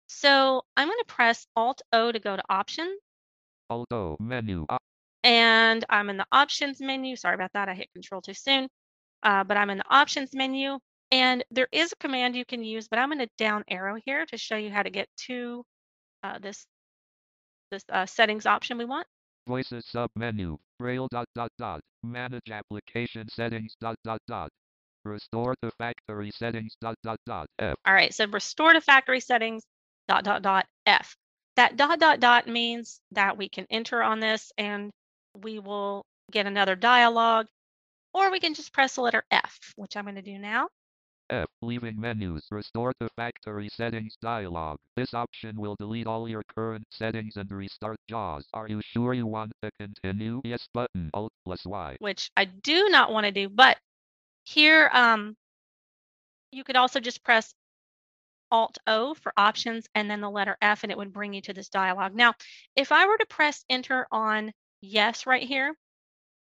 [0.08, 2.98] So I'm going to press Alt O to go to Options,
[3.70, 4.66] Alt O menu.
[5.26, 7.18] And I'm in the Options menu.
[7.18, 7.68] Sorry about that.
[7.68, 8.70] I hit Control too soon.
[9.24, 10.80] Uh, but I'm in the Options menu,
[11.12, 14.26] and there is a command you can use, but I'm going to down arrow here
[14.28, 15.64] to show you how to get to
[16.24, 16.66] uh, this
[17.72, 19.08] this uh, settings option we want.
[19.48, 20.58] Voices sub menu.
[20.80, 21.82] Braille dot dot dot.
[22.04, 24.50] Manage application settings dot dot dot.
[25.06, 27.48] Restore to factory settings dot dot dot.
[27.60, 27.76] F.
[27.86, 29.64] All right, so restore to factory settings,
[30.08, 31.16] dot, dot, dot, F.
[31.56, 34.92] That dot, dot, dot means that we can enter on this and
[35.42, 37.48] we will get another dialog,
[38.14, 40.70] or we can just press the letter F, which I'm going to do now.
[41.30, 41.48] F.
[41.62, 42.46] Leaving menus.
[42.52, 44.78] Restore to factory settings dialog.
[44.96, 48.46] This option will delete all your current settings and restart JAWS.
[48.54, 50.42] Are you sure you want to continue?
[50.44, 51.10] Yes button.
[51.14, 51.96] Alt plus Y.
[52.00, 53.78] which I do not want to do, but
[54.46, 55.36] here um,
[56.52, 57.54] you could also just press
[58.52, 61.54] Alt O for options and then the letter F and it would bring you to
[61.54, 62.16] this dialog.
[62.16, 62.34] Now,
[62.76, 65.76] if I were to press enter on yes right here,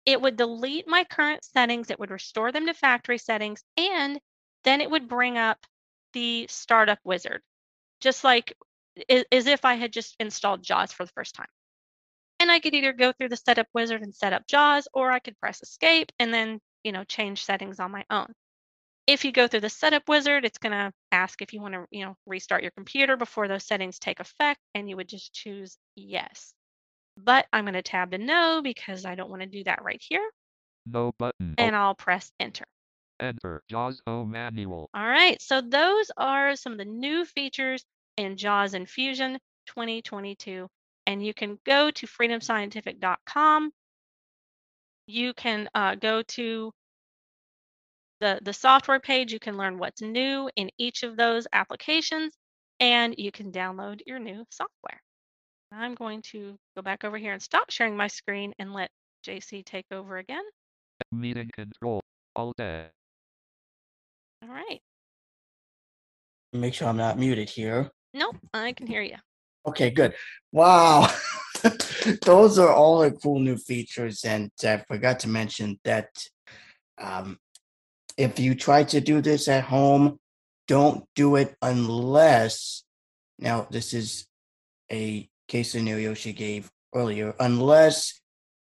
[0.05, 4.19] it would delete my current settings, it would restore them to factory settings, and
[4.63, 5.57] then it would bring up
[6.13, 7.41] the startup wizard,
[8.01, 8.53] just like
[9.09, 11.47] as if I had just installed JAWS for the first time.
[12.39, 15.19] And I could either go through the setup wizard and set up JAWS, or I
[15.19, 18.27] could press escape and then, you know, change settings on my own.
[19.07, 21.85] If you go through the setup wizard, it's going to ask if you want to,
[21.91, 25.77] you know, restart your computer before those settings take effect, and you would just choose
[25.95, 26.53] yes.
[27.17, 30.01] But I'm going to tab to no because I don't want to do that right
[30.01, 30.27] here,
[30.85, 31.55] No button.
[31.57, 32.65] and I'll press enter.
[33.23, 33.63] Enter.
[33.69, 34.89] JAWS O manual.
[34.93, 37.85] All right, so those are some of the new features
[38.17, 40.67] in JAWS and Fusion 2022.
[41.07, 43.71] And you can go to freedomscientific.com.
[45.07, 46.71] You can uh, go to
[48.19, 49.33] the, the software page.
[49.33, 52.33] You can learn what's new in each of those applications,
[52.79, 55.01] and you can download your new software.
[55.71, 58.91] I'm going to go back over here and stop sharing my screen and let
[59.27, 60.43] JC take over again.
[61.11, 62.01] Meeting control.
[62.35, 62.85] All A.
[64.43, 64.81] All right.
[66.51, 67.89] Make sure I'm not muted here.
[68.13, 69.15] Nope, I can hear you.
[69.65, 70.13] Okay, good.
[70.51, 71.09] Wow.
[72.25, 74.25] Those are all the cool new features.
[74.25, 76.09] And I forgot to mention that
[77.01, 77.37] um,
[78.17, 80.19] if you try to do this at home,
[80.67, 82.83] don't do it unless,
[83.39, 84.27] now, this is
[84.91, 88.19] a case scenario she gave earlier, unless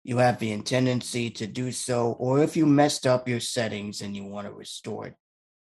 [0.04, 4.16] you have the tendency to do so, or if you messed up your settings and
[4.16, 5.16] you want to restore it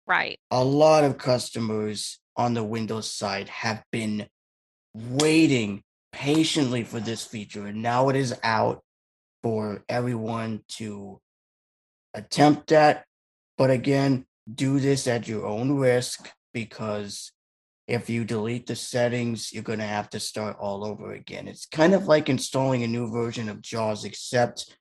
[0.10, 0.39] Right.
[0.50, 4.28] a lot of customers on the Windows side have been
[4.95, 8.82] waiting patiently for this feature, and now it is out
[9.43, 11.22] for everyone to
[12.15, 13.06] attempt that.
[13.56, 17.32] But again, do this at your own risk because
[17.88, 21.48] if you delete the settings, you're going to have to start all over again.
[21.48, 24.76] It's kind of like installing a new version of JAWS, except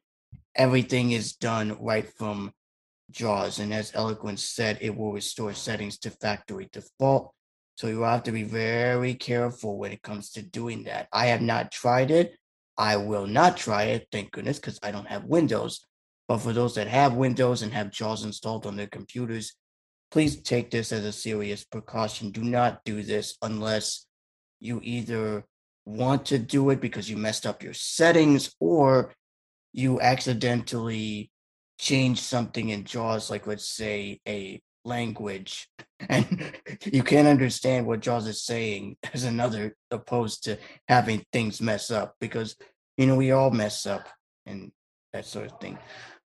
[0.55, 2.53] everything is done right from
[3.11, 3.59] JAWS.
[3.59, 7.33] And as Eloquence said, it will restore settings to factory default.
[7.77, 11.09] So you have to be very careful when it comes to doing that.
[11.13, 12.37] I have not tried it.
[12.77, 15.87] I will not try it, thank goodness, because I don't have Windows.
[16.29, 19.55] But for those that have Windows and have JAWS installed on their computers,
[20.11, 22.31] please take this as a serious precaution.
[22.31, 24.07] Do not do this unless
[24.61, 25.45] you either
[25.87, 29.15] want to do it because you messed up your settings or
[29.73, 31.31] you accidentally
[31.79, 35.69] change something in JAWS, like let's say a language,
[36.09, 36.53] and
[36.85, 42.15] you can't understand what JAWS is saying as another opposed to having things mess up
[42.21, 42.57] because
[42.97, 44.09] you know we all mess up
[44.47, 44.73] and
[45.13, 45.79] that sort of thing.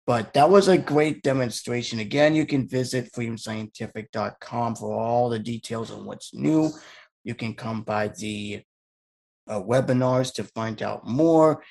[0.08, 2.00] But that was a great demonstration.
[2.00, 6.72] Again, you can visit freedomscientific.com for all the details on what's new.
[7.24, 8.64] You can come by the
[9.48, 11.64] uh, webinars to find out more.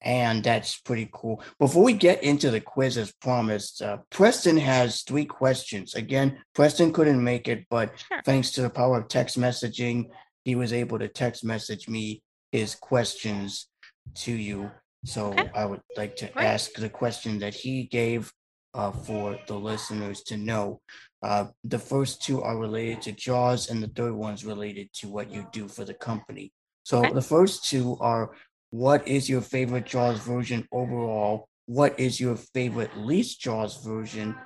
[0.00, 1.42] And that's pretty cool.
[1.58, 5.94] Before we get into the quiz, as promised, uh, Preston has three questions.
[5.94, 8.22] Again, Preston couldn't make it, but Sure.
[8.24, 10.10] thanks to the power of text messaging,
[10.44, 13.66] he was able to text message me his questions
[14.14, 14.70] to you.
[15.04, 15.50] So Okay.
[15.54, 16.44] I would like to Great.
[16.46, 18.32] ask the question that he gave
[18.74, 20.80] uh, for the listeners to know.
[21.22, 25.30] Uh, the first two are related to JAWS, and the third one's related to what
[25.32, 26.52] you do for the company.
[26.84, 27.14] So Okay.
[27.14, 28.30] the first two are
[28.70, 31.48] what is your favorite JAWS version overall?
[31.66, 34.36] What is your favorite least JAWS version?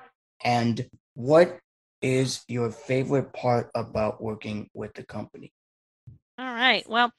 [0.43, 1.59] And what
[2.01, 5.53] is your favorite part about working with the company?
[6.37, 6.87] All right.
[6.89, 7.11] Well,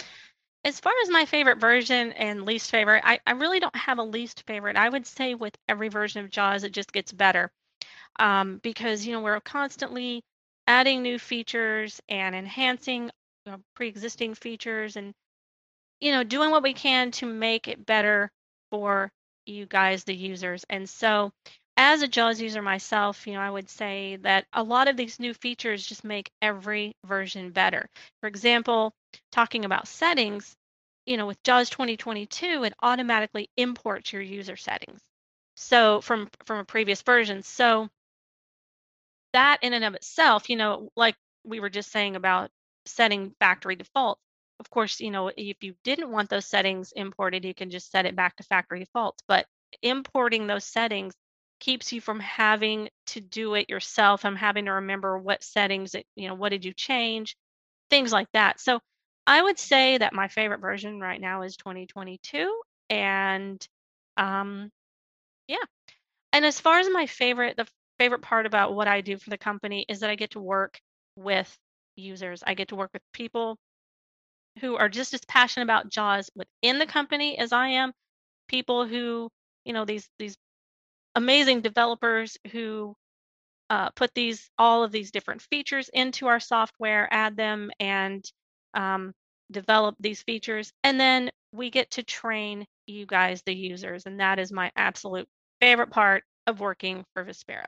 [0.64, 4.02] as far as my favorite version and least favorite, I, I really don't have a
[4.02, 4.76] least favorite.
[4.76, 7.50] I would say with every version of JAWS, it just gets better
[8.18, 10.22] um, because, you know, we're constantly
[10.66, 13.10] adding new features and enhancing
[13.44, 15.12] you know, pre-existing features and,
[16.00, 18.30] you know, doing what we can to make it better
[18.70, 19.11] for
[19.46, 20.64] you guys, the users.
[20.68, 21.33] And so
[21.76, 25.18] as a JAWS user myself, you know, I would say that a lot of these
[25.18, 27.88] new features just make every version better.
[28.20, 28.92] For example,
[29.33, 30.57] talking about settings,
[31.07, 35.00] you know, with JAWS 2022, it automatically imports your user settings.
[35.57, 37.42] So from from a previous version.
[37.42, 37.88] So
[39.33, 42.50] that in and of itself, you know, like we were just saying about
[42.87, 44.18] setting factory default.
[44.64, 48.07] Of course, you know, if you didn't want those settings imported, you can just set
[48.07, 49.22] it back to factory defaults.
[49.29, 49.46] But
[49.83, 51.14] importing those settings
[51.61, 54.24] keeps you from having to do it yourself.
[54.24, 57.37] I'm having to remember what settings, it, you know, what did you change,
[57.90, 58.61] things like that.
[58.61, 58.81] So
[59.27, 63.66] I would say that my favorite version right now is 2022, and
[64.16, 64.70] um,
[65.48, 65.59] yeah.
[66.33, 69.38] And as far as my favorite, the favorite part about what I do for the
[69.38, 70.81] company is that I get to work
[71.16, 71.57] with
[71.96, 72.42] users.
[72.46, 73.59] I get to work with people
[74.60, 77.92] who are just as passionate about JAWS within the company as I am.
[78.48, 79.30] People who,
[79.64, 80.36] you know, these these
[81.14, 82.94] amazing developers who
[83.70, 88.24] uh, put these all of these different features into our software, add them, and
[88.74, 89.12] um,
[89.50, 94.38] develop these features, and then we get to train you guys, the users, and that
[94.38, 95.26] is my absolute
[95.60, 97.64] favorite part of working for Vispero.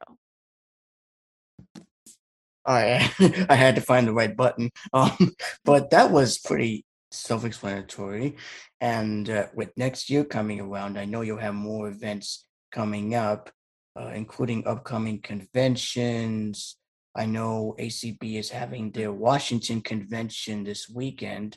[2.66, 3.11] I
[3.48, 4.70] I had to find the right button.
[4.92, 8.37] Um, but that was pretty self-explanatory.
[8.81, 13.50] And uh, with next year coming around, I know you'll have more events coming up,
[13.98, 16.76] uh, including upcoming conventions.
[17.14, 21.57] I know ACB is having their Washington convention this weekend,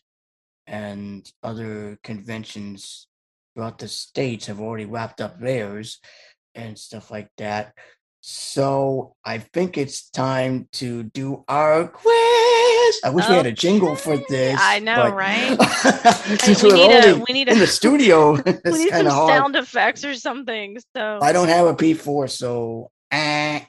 [0.65, 3.07] and other conventions
[3.53, 5.99] throughout the states have already wrapped up theirs
[6.55, 7.73] and stuff like that.
[8.21, 12.99] So I think it's time to do our quiz.
[13.03, 14.60] I wish we had a jingle for this.
[14.62, 15.62] I know, but right?
[16.41, 18.34] Since we we're need a we need in a the studio,
[18.65, 19.38] we need some hard.
[19.38, 20.79] sound effects or something.
[20.95, 23.62] So I don't have a P4, so eh,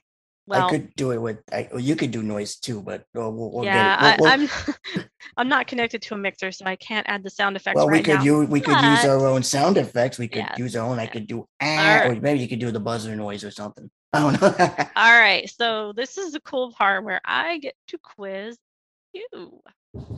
[0.46, 1.38] well, I could do it with.
[1.52, 4.20] I, you could do noise too, but uh, we'll, we'll yeah, get it.
[4.20, 5.04] We'll, I, we'll, I'm
[5.36, 7.98] I'm not connected to a mixer, so I can't add the sound effects well, we
[7.98, 8.24] right could now.
[8.24, 10.18] use we could use our own sound effects.
[10.18, 10.98] We could Yes, use our own.
[10.98, 13.88] I could do eh, or maybe you could do the buzzer noise or something.
[14.12, 14.48] I don't know.
[14.96, 18.58] All right, so this is the cool part where I get to quiz
[19.12, 19.62] you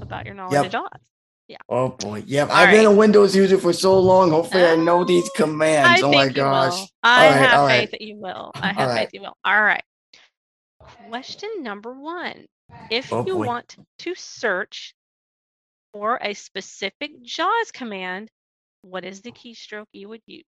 [0.00, 0.64] about your knowledge Yep.
[0.66, 1.00] of JAWS.
[1.48, 1.56] Yeah.
[1.68, 2.44] Oh boy, yeah.
[2.44, 2.92] All I've been a.
[2.92, 4.30] Windows user for so long.
[4.30, 6.02] Hopefully, I know these Oh, commands.
[6.02, 6.78] I oh my gosh.
[6.80, 6.88] will.
[7.02, 7.90] I All right, have faith right.
[7.90, 8.52] that you will.
[8.62, 8.98] I have right.
[9.00, 9.36] faith you will.
[9.44, 9.82] All right.
[11.10, 12.46] Question number one.
[12.88, 13.46] If Oh, you boy.
[13.46, 14.94] want to search
[15.92, 18.30] for a specific JAWS command,
[18.82, 20.44] what is the keystroke you would use?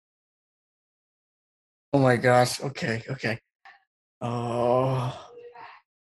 [1.93, 2.61] Oh my gosh.
[2.61, 3.38] Okay, okay.
[4.20, 5.28] Oh,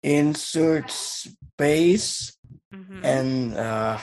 [0.03, 2.37] insert space
[2.75, 3.05] Mhm.
[3.05, 3.99] and uh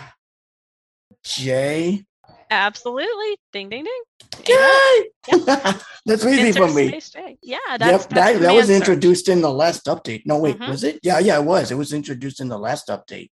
[1.24, 2.04] J.
[2.52, 3.38] Absolutely.
[3.54, 4.02] Ding, ding, ding.
[4.48, 5.12] You got it.
[5.28, 5.80] Yay!
[6.06, 6.88] That's easy Insert for me.
[7.00, 7.12] space.
[7.44, 8.76] Yeah, Yep, that's, that, that was search.
[8.78, 10.24] introduced in the last update.
[10.26, 10.68] No, wait, Mhm.
[10.68, 11.00] was it?
[11.04, 11.70] Yeah, yeah, it was.
[11.72, 13.30] It was introduced in the last update.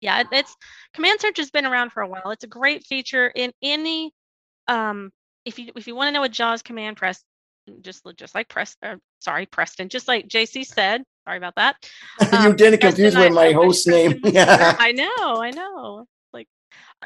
[0.00, 0.56] Yeah, it's
[0.94, 2.30] command search has been around for a while.
[2.30, 4.12] It's a great feature in any
[4.68, 5.12] um
[5.44, 7.22] if you if you want to know what JAWS command press
[7.80, 11.76] just just like press uh, sorry Preston just like JC said sorry about that
[12.32, 14.20] you Um, didn't confuse with my I host name.
[14.20, 14.76] Preston here.
[14.78, 16.06] I know, I know.
[16.32, 16.48] Like,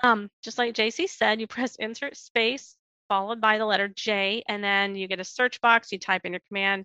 [0.02, 2.76] um, just like JC said, you press insert space
[3.08, 5.92] followed by the letter J, and then you get a search box.
[5.92, 6.84] You type in your command,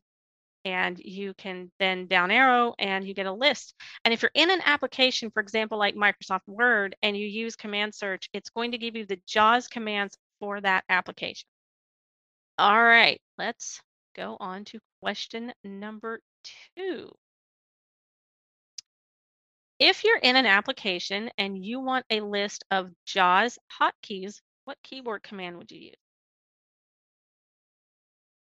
[0.65, 3.73] and you can then down arrow, and you get a list.
[4.05, 7.95] And if you're in an application, for example, like Microsoft Word, and you use command
[7.95, 11.47] search, it's going to give you the JAWS commands for that application.
[12.57, 13.81] All right, let's
[14.15, 16.19] go on to question number
[16.77, 17.11] two.
[19.79, 25.23] If you're in an application and you want a list of JAWS hotkeys, what keyboard
[25.23, 25.95] command would you use?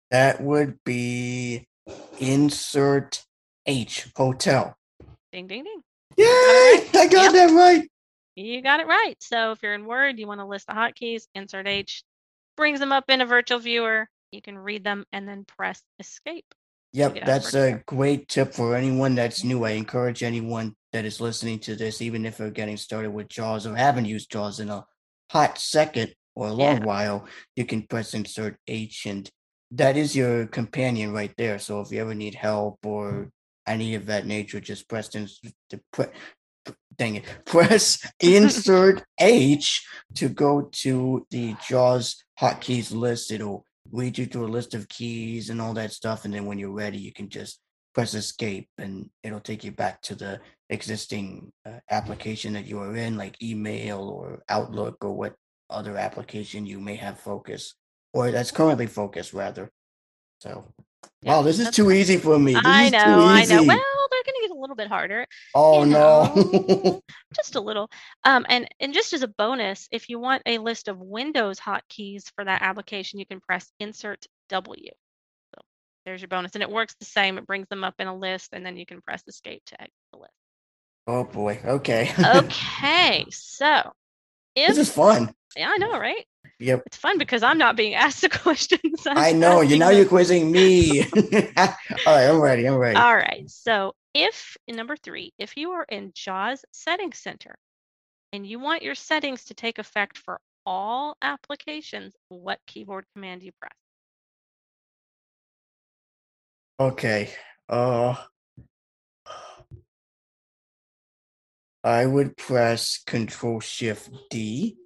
[0.10, 1.66] That would be
[2.20, 3.24] insert
[3.68, 4.76] H hotel.
[5.32, 5.82] Ding, ding, ding.
[6.18, 6.26] Yay!
[6.26, 6.88] right.
[6.96, 7.34] I got Yep.
[7.34, 7.88] that right.
[8.36, 9.16] You got it right.
[9.22, 12.04] So if you're in Word, you want to list the hotkeys, insert H,
[12.58, 14.10] brings them up in a virtual viewer.
[14.32, 16.46] You can read them and then press escape.
[16.94, 17.84] Yep, that's a sure.
[17.86, 19.64] great tip for anyone that's new.
[19.64, 19.80] I mm-hmm.
[19.80, 23.76] encourage anyone that is listening to this, even if they're getting started with JAWS or
[23.76, 24.86] haven't used JAWS in a
[25.30, 26.86] hot second or a long Yeah.
[26.86, 29.30] while, you can press insert H and
[29.72, 31.58] that is your companion right there.
[31.60, 33.30] So if you ever need help or
[33.66, 35.10] any of that nature, just press
[35.94, 36.06] pre-
[36.98, 43.32] dang it, press insert H to go to the JAWS hotkeys list.
[43.32, 46.26] It'll read you through a list of keys and all that stuff.
[46.26, 47.60] And then when you're ready, you can just
[47.94, 50.40] press escape and it'll take you back to the
[50.70, 55.36] existing uh, application that you are in, like email or Outlook or what
[55.70, 57.76] other application you may have focus
[58.14, 59.72] or that's currently focused rather.
[60.40, 60.74] So,
[61.22, 62.54] Yeah, wow, this is too easy for me.
[62.54, 63.64] This I know, I know.
[63.64, 64.01] Well,
[64.62, 65.26] little bit harder.
[65.56, 67.02] oh you no.
[67.36, 67.90] just a little.
[68.24, 72.24] Um, and and just as a bonus, if you want a list of Windows hotkeys
[72.36, 74.92] for that application, you can press Insert W.
[75.56, 75.62] So
[76.06, 77.38] there's your bonus, and it works the same.
[77.38, 79.94] It brings them up in a list, and then you can press Escape to exit
[80.14, 80.34] the list.
[81.08, 81.60] oh boy.
[81.66, 82.12] Okay.
[82.36, 83.92] Okay, so
[84.56, 85.34] if this is fun.
[85.56, 86.26] yeah, I know, right?
[86.60, 86.84] Yep.
[86.86, 89.06] It's fun because I'm not being asked the questions.
[89.08, 89.62] I'm I know.
[89.62, 89.98] You now them.
[89.98, 91.02] you're quizzing me.
[91.02, 91.08] All
[91.58, 92.66] right, I'm ready.
[92.68, 92.98] I'm ready.
[92.98, 93.50] All right.
[93.50, 97.56] So if number three, if you are in JAWS Settings Center
[98.34, 103.46] and you want your settings to take effect for all applications, what keyboard command do
[103.48, 103.72] you press?
[106.80, 107.30] Okay.
[107.70, 108.16] Uh
[111.84, 114.78] I would press Control Shift D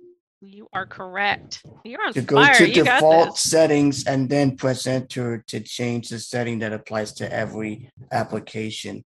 [0.42, 1.64] You are correct.
[1.84, 6.20] You're on to go to you default settings and then press enter to change the
[6.20, 9.04] setting that applies to every application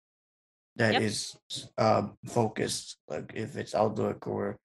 [0.76, 1.02] that Yep.
[1.02, 1.38] is
[1.78, 4.58] uh, focused, like if it's Outlook or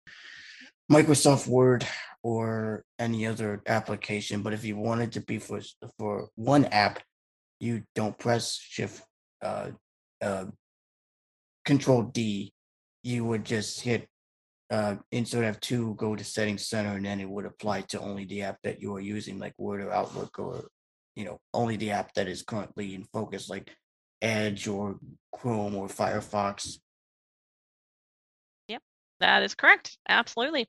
[0.90, 1.86] Microsoft Word
[2.22, 4.42] or any other application.
[4.42, 5.60] But if you want it to be for
[5.98, 7.00] for one app,
[7.60, 9.02] you don't press Shift
[9.42, 9.70] uh,
[10.22, 10.46] uh,
[11.64, 12.52] Control D.
[13.02, 14.08] You would just hit
[14.70, 18.42] uh, insert F2, go to Settings Center, and then it would apply to only the
[18.42, 20.64] app that you are using, like Word or Outlook, or
[21.14, 23.70] you know, only the app that is currently in focus, like
[24.22, 24.98] Edge or
[25.32, 26.78] Chrome or Firefox.
[28.68, 28.82] Yep,
[29.20, 29.96] that is correct.
[30.08, 30.66] Absolutely.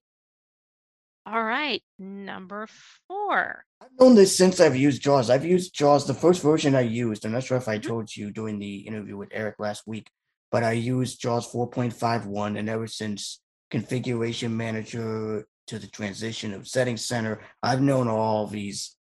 [1.25, 1.83] All right.
[1.99, 2.67] Number
[3.07, 3.63] four.
[3.81, 5.29] I've known this since I've used JAWS.
[5.29, 6.07] I've used JAWS.
[6.07, 7.83] The first version I used, I'm not sure if I Mhm.
[7.83, 10.09] told you during the interview with Eric last week,
[10.49, 17.05] but I used JAWS 4.51, and ever since Configuration Manager to the transition of Settings
[17.05, 18.95] Center, I've known all these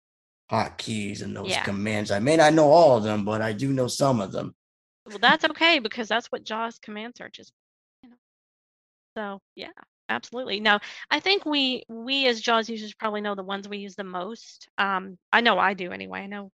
[0.52, 1.64] hotkeys and those Yeah.
[1.64, 2.12] commands.
[2.12, 4.56] I may not know all of them, but I do know some of them.
[5.06, 7.52] Well, that's okay because that's what JAWS command search is.
[8.04, 8.18] You know.
[9.16, 9.72] So yeah,
[10.10, 10.60] absolutely.
[10.60, 10.80] Now,
[11.10, 14.70] I think we we as JAWS users probably know the ones we use the most.
[14.78, 16.22] Um, I know I do anyway.
[16.22, 16.52] I know,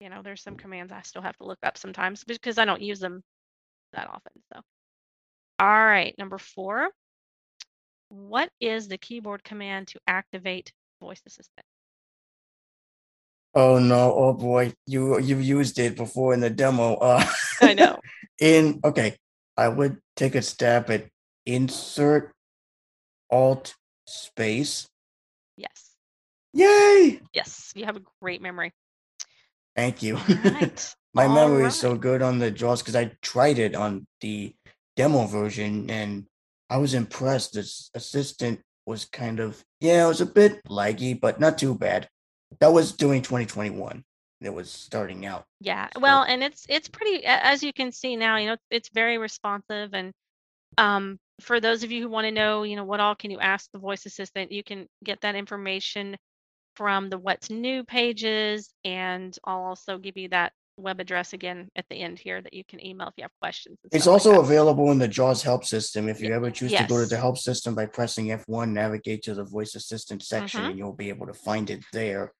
[0.00, 2.82] you know, there's some commands I still have to look up sometimes because I don't
[2.82, 3.22] use them
[3.92, 4.32] that often.
[4.52, 4.60] So,
[5.58, 6.90] all right, number four.
[8.08, 11.66] What is the keyboard command to activate voice assistant?
[13.54, 14.12] Oh no!
[14.14, 14.72] Oh boy!
[14.86, 16.94] You you've used it before in the demo.
[16.94, 17.24] Uh,
[17.60, 17.98] I know.
[18.40, 19.16] in okay,
[19.56, 21.06] I would take a stab at
[21.46, 22.32] insert
[23.30, 23.74] alt
[24.06, 24.88] space.
[25.56, 25.94] Yes.
[26.52, 27.20] Yay!
[27.32, 27.72] Yes.
[27.74, 28.72] You have a great memory.
[29.76, 30.16] Thank you.
[30.16, 30.94] Right.
[31.14, 34.52] My All memory is so good on the JAWS because I tried it on the
[34.96, 36.26] demo version and
[36.68, 37.54] I was impressed.
[37.54, 42.08] This assistant was kind of yeah, it was a bit laggy, but not too bad.
[42.60, 44.04] That was doing 2021.
[44.40, 45.44] It was starting out.
[45.60, 48.90] Yeah, So- well, and it's it's pretty as you can see now, you know, it's
[48.92, 50.12] very responsive and
[50.78, 53.40] um for those of you who want to know, you know, what all can you
[53.40, 56.16] ask the voice assistant, you can get that information
[56.76, 61.84] from the what's new pages and I'll also give you that web address again at
[61.88, 63.78] the end here that you can email if you have questions.
[63.92, 66.08] It's stuff like also available in the JAWS help system.
[66.08, 69.34] If you ever choose to go to the help system by pressing F1, navigate to
[69.34, 70.70] the voice assistant section, Mhm.
[70.70, 72.32] and you'll be able to find it there,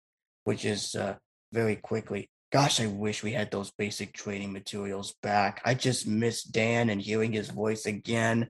[0.45, 1.15] which is uh,
[1.53, 2.29] very quickly.
[2.53, 5.61] Gosh, I wish we had those basic training materials back.
[5.65, 8.49] I just miss Dan and hearing his voice again,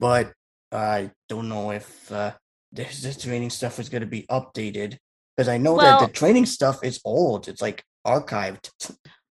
[0.00, 0.32] but
[0.72, 2.32] I don't know if uh,
[2.72, 4.98] this, this training stuff is going to be updated
[5.36, 7.46] because I know that the training stuff is old.
[7.48, 8.70] It's like archived.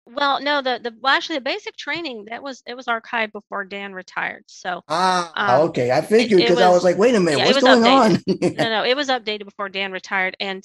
[0.07, 3.65] Well, no, the the well, actually the basic training that was it was archived before
[3.65, 4.45] Dan retired.
[4.47, 5.91] So Ah, Um, okay.
[5.91, 8.23] I figured because I was like, wait a minute, yeah, what's going on?
[8.29, 10.63] no, no, it was updated before Dan retired, and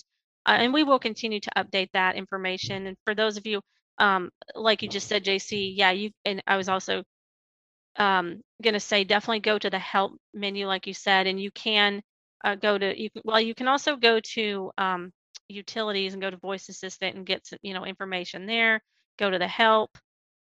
[0.50, 2.88] uh, and we will continue to update that information.
[2.88, 3.62] And for those of you,
[4.00, 7.04] um, like you just said, JC, yeah, you and I was also
[7.98, 12.02] um gonna say definitely go to the help menu, like you said, and you can
[12.44, 15.12] uh, go to you can well you can also go to um
[15.50, 18.82] utilities and go to voice assistant and get some, you know information there.
[19.20, 19.98] Go to the help.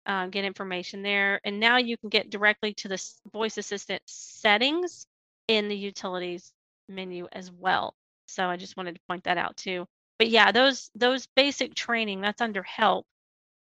[0.06, 2.98] Uh, get information there, and now you can get directly to the
[3.34, 5.06] voice assistant settings
[5.50, 6.54] in the utilities
[6.90, 7.94] menu as well.
[8.28, 9.86] So I just wanted to point that out too.
[10.20, 13.06] But yeah, those those basic training that's under help,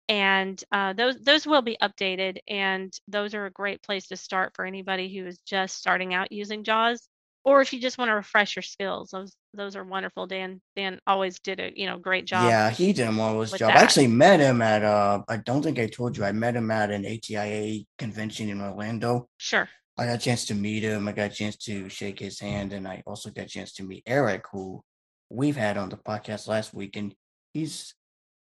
[0.10, 4.54] and uh, those those will be updated, and those are a great place to start
[4.56, 7.08] for anybody who is just starting out using JAWS,
[7.44, 9.10] or if you just want to refresh your skills.
[9.12, 10.28] Those those are wonderful.
[10.28, 12.50] Dan Dan always did a you know great job.
[12.50, 13.72] Yeah, he did a marvelous job.
[13.72, 16.72] I actually met him at uh I don't think I told you, I met him
[16.72, 19.30] at an ATIA convention in Orlando.
[19.38, 19.70] Sure.
[19.98, 21.08] I got a chance to meet him.
[21.08, 23.84] I got a chance to shake his hand, and I also got a chance to
[23.84, 24.84] meet Eric, who
[25.30, 27.14] we've had on the podcast last week, and
[27.54, 27.94] he's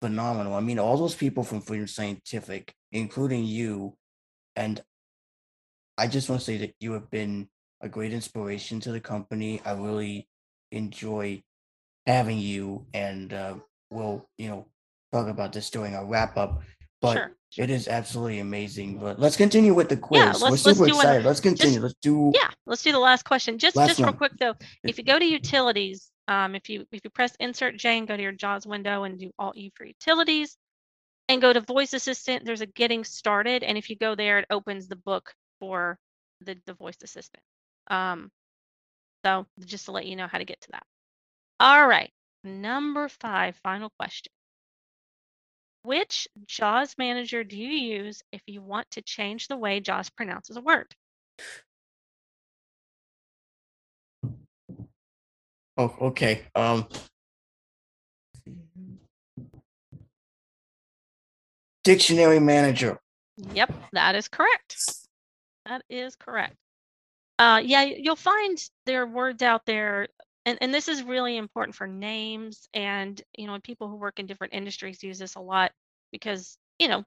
[0.01, 0.55] phenomenal.
[0.55, 3.97] I mean, all those people from Freedom Scientific, including you,
[4.57, 4.83] and
[5.97, 7.49] I just want to say that you have been
[7.81, 9.61] a great inspiration to the company.
[9.65, 10.29] I really
[10.73, 11.43] enjoy
[12.07, 13.55] having you, and uh,
[13.91, 14.67] we'll, you know,
[15.13, 16.63] talk about this during our wrap up.
[17.01, 17.31] But sure.
[17.59, 18.99] it is absolutely amazing.
[18.99, 20.21] But let's continue with the quiz.
[20.21, 21.25] Yeah, We're let's- let's super one- excited.
[21.25, 21.81] Let's continue.
[21.81, 22.33] let's do.
[22.35, 23.59] Yeah, let's do the last question.
[23.59, 27.11] Just just real quick though, if you go to utilities, um, if you if you
[27.11, 30.57] press Insert J and go to your JAWS window and do Alt E for utilities,
[31.29, 34.47] and go to Voice Assistant, there's a Getting Started, and if you go there, it
[34.51, 35.99] opens the book for
[36.41, 37.43] the the Voice Assistant.
[37.89, 38.31] Um,
[39.25, 40.85] so just to let you know how to get to that.
[41.61, 42.11] All right,
[42.43, 44.33] number five, final question.
[45.83, 50.57] Which JAWS manager do you use if you want to change the way JAWS pronounces
[50.57, 50.95] a word?
[55.77, 56.43] Oh, okay.
[56.55, 56.87] Um.
[61.83, 62.99] Dictionary manager.
[63.37, 65.07] Yep, that is correct.
[65.67, 66.55] That is correct.
[67.39, 68.57] Uh, yeah, you'll find
[68.87, 70.07] there are words out there,
[70.47, 74.27] and, and this is really important for names and you know people who work in
[74.27, 75.73] different industries use this a lot
[76.13, 77.05] because you know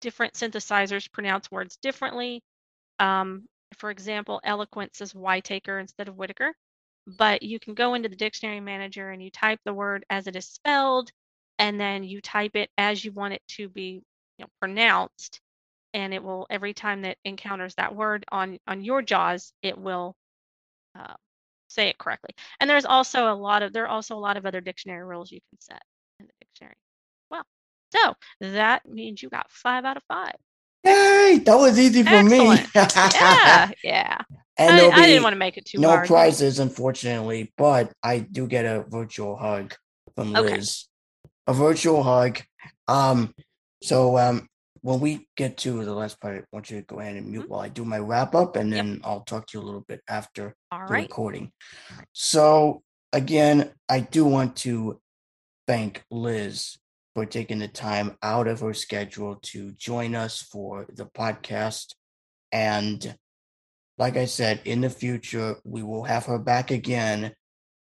[0.00, 2.42] different synthesizers pronounce words differently.
[2.98, 3.46] Um,
[3.76, 6.52] for example, eloquence is Whitaker instead of Whitaker,
[7.06, 10.36] but you can go into the dictionary manager and you type the word as it
[10.36, 11.10] is spelled,
[11.58, 14.02] and then you type it as you want it to be
[14.38, 15.40] you know, pronounced
[15.94, 20.14] and it will every time that encounters that word on on your jaws it will
[20.98, 21.14] uh,
[21.68, 22.30] say it correctly.
[22.60, 25.30] And there's also a lot of there are also a lot of other dictionary rules
[25.30, 25.82] you can set
[26.18, 26.74] in the dictionary
[27.30, 27.44] well.
[27.94, 30.34] So that means you got five out of five.
[30.84, 31.42] Yay!
[31.44, 32.58] That was easy for me.
[33.14, 34.18] Yeah yeah
[34.60, 38.18] and I, I didn't want to make it too no hard prizes, unfortunately, but I
[38.20, 39.74] do get a virtual hug
[40.14, 40.56] from Okay.
[40.56, 40.86] Liz.
[41.46, 42.40] A virtual hug.
[42.88, 43.34] Um.
[43.82, 44.46] So um,
[44.82, 47.48] when we get to the last part, I want you to go ahead and mute
[47.48, 48.76] while I do my wrap up, and Mm-hmm.
[48.76, 48.84] Yep.
[48.86, 51.52] then I'll talk to you a little bit after all the right recording.
[52.12, 52.82] So
[53.12, 55.00] again, I do want to
[55.66, 56.76] thank Liz
[57.14, 61.94] for taking the time out of her schedule to join us for the podcast.
[62.52, 63.16] And
[64.00, 67.34] like I said, in the future, we will have her back again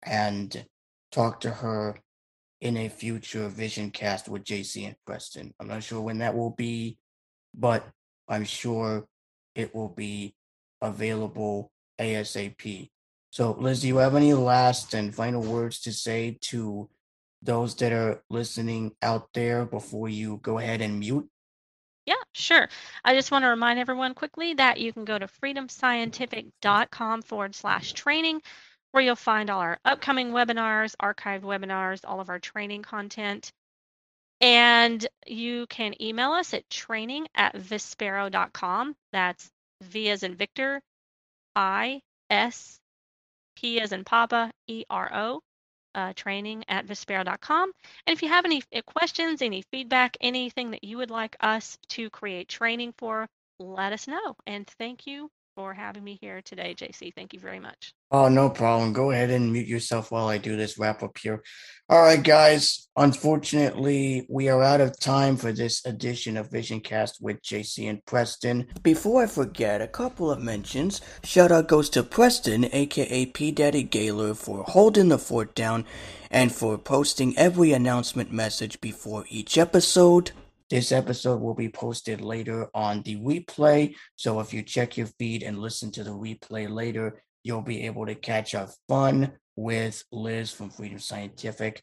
[0.03, 0.65] and
[1.13, 1.97] talk to her
[2.59, 5.53] in a future vision cast with JC and Preston.
[5.61, 6.97] I'm not sure when that will be,
[7.55, 7.87] but
[8.27, 9.07] I'm sure
[9.55, 10.35] it will be
[10.81, 12.89] available ASAP.
[13.29, 16.89] So, Liz, do you have any last and final words to say to
[17.41, 21.29] those that are listening out there before you go ahead and mute?
[22.09, 22.67] Yeah, sure.
[23.05, 27.93] I just want to remind everyone quickly that you can go to freedomscientific.com forward slash
[27.93, 28.41] training,
[28.91, 33.51] where you'll find all our upcoming webinars, archived webinars, all of our training content.
[34.41, 38.95] And you can email us at training at vispero.com.
[39.11, 39.47] That's
[39.83, 40.81] V as in Victor,
[41.55, 42.01] I
[42.31, 42.79] S
[43.55, 45.41] P as in Papa E R O
[45.95, 47.71] uh, training at vispero.com.
[48.07, 51.77] And if you have any uh, questions, any feedback, anything that you would like us
[51.89, 53.27] to create training for,
[53.59, 54.35] let us know.
[54.45, 55.29] And thank you
[55.59, 57.13] for having me here today, JC.
[57.13, 57.93] Thank you very much.
[58.11, 58.93] Oh, no problem.
[58.93, 61.43] Go ahead and mute yourself while I do this wrap up here.
[61.89, 62.87] All right, guys.
[62.95, 68.67] Unfortunately, we are out of time for this edition of Visioncast with JC and Preston.
[68.83, 71.01] Before I forget, a couple of mentions.
[71.25, 75.83] Shout out goes to Preston, aka P Daddy Gaylor, for holding the fort down
[76.31, 80.31] and for posting every announcement message before each episode.
[80.69, 83.95] This episode will be posted later on the replay.
[84.15, 88.05] So if you check your feed and listen to the replay later, you'll be able
[88.05, 91.81] to catch our fun with Liz from Freedom Scientific.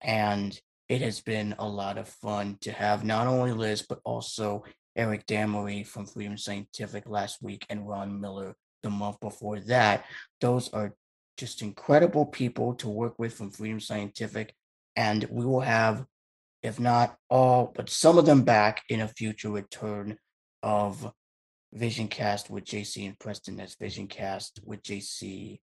[0.00, 0.58] And
[0.88, 4.64] it has been a lot of fun to have not only Liz, but also
[4.96, 10.04] Eric Damery from Freedom Scientific last week and Ron Miller the month before that.
[10.40, 10.94] Those are
[11.36, 14.54] just incredible people to work with from Freedom Scientific.
[14.96, 16.04] And we will have
[16.62, 20.16] if not all, but some of them back in a future return
[20.62, 21.12] of
[21.72, 25.60] Vision Cast with JC and Preston as Visioncast with JC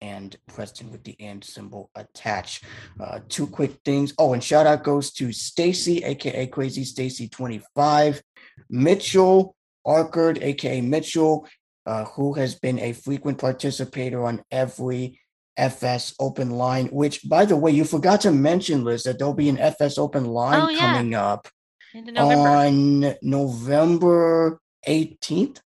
[0.00, 2.64] and Preston with the and symbol attached.
[3.00, 4.14] Uh, two quick things.
[4.18, 8.22] Oh, and shout out goes to Stacy, aka Crazy Stacy 25,
[8.70, 11.48] Mitchell Arkard, aka Mitchell,
[11.86, 15.18] uh, who has been a frequent participator on every
[15.58, 19.48] FS Open Line, which, by the way, you forgot to mention, Liz, that there'll be
[19.48, 20.78] an FS Open Line Oh, yeah.
[20.78, 21.48] coming up
[21.94, 22.48] November.
[22.48, 25.60] on November 18th.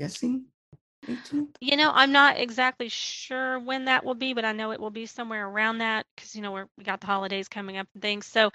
[0.00, 0.46] Guessing
[1.06, 1.48] 18th?
[1.60, 4.90] You know, I'm not exactly sure when that will be, but I know it will
[4.90, 8.02] be somewhere around that because you know we're, we got the holidays coming up and
[8.02, 8.26] things.
[8.26, 8.50] So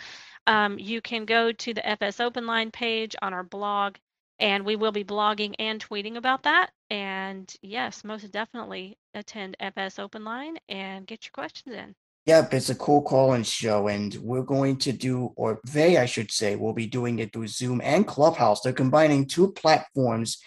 [0.47, 3.95] um, you can go to the FS Open Line page on our blog,
[4.39, 6.71] and we will be blogging and tweeting about that.
[6.91, 11.95] And yes, most definitely attend FS Open Line and get your questions in.
[12.25, 16.05] Yep, it's a cool call and show, and we're going to do, or they, I
[16.05, 18.59] should say, will be doing it through Zoom and Clubhouse.
[18.59, 20.39] They're combining two platforms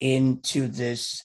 [0.00, 1.24] into this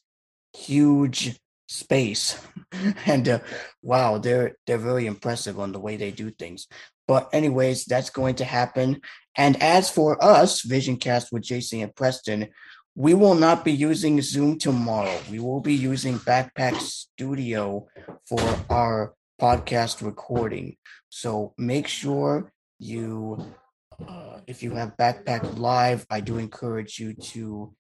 [0.54, 1.38] huge
[1.68, 2.40] space,
[3.08, 3.40] and uh,
[3.82, 6.68] wow, they're they're very impressive on the way they do things.
[7.08, 9.02] But anyways, that's going to happen.
[9.36, 12.50] And as for us, Visioncast with JC and Preston,
[12.96, 15.18] we will not be using Zoom tomorrow.
[15.30, 17.88] We will be using Backpack Studio
[18.28, 20.76] for our podcast recording.
[21.10, 23.56] So make sure you,
[24.08, 27.74] uh, if you have Backpack Live, I do encourage you to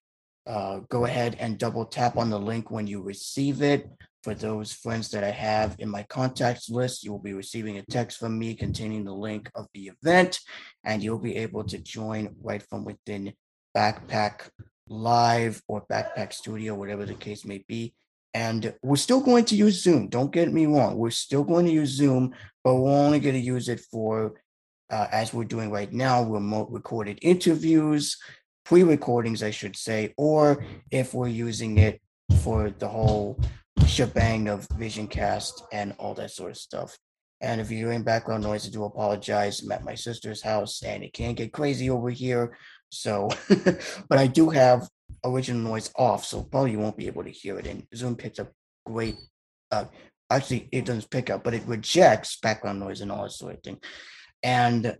[0.48, 3.90] uh, go ahead and double tap on the link when you receive it.
[4.24, 7.86] For those friends that I have in my contacts list, you will be receiving a
[7.90, 10.40] text from me containing the link of the event,
[10.84, 13.34] and you'll be able to join right from within
[13.76, 14.50] Backpack
[14.92, 17.94] Live or Backpack Studio, whatever the case may be.
[18.34, 20.08] And we're still going to use Zoom.
[20.10, 20.98] Don't get me wrong.
[20.98, 22.34] We're still going to use Zoom,
[22.64, 24.42] but we're only going to use it for,
[24.90, 28.18] uh, as we're doing right now, remote recorded interviews,
[28.66, 32.02] pre recordings, I should say, or if we're using it
[32.42, 33.40] for the whole
[33.86, 36.98] shebang of Visioncast and all that sort of stuff.
[37.42, 39.62] And if you're hearing background noise, I do apologize.
[39.62, 42.56] I'm at my sister's house and it can't get crazy over here.
[42.92, 43.30] So,
[44.10, 44.88] but I do have
[45.24, 47.66] original noise off, so probably you won't be able to hear it.
[47.66, 48.52] And Zoom picks up
[48.86, 49.16] great.
[49.72, 49.86] Uh,
[50.30, 53.64] actually, it doesn't pick up, but it rejects background noise and all that sort of
[53.64, 53.80] thing.
[54.44, 54.98] And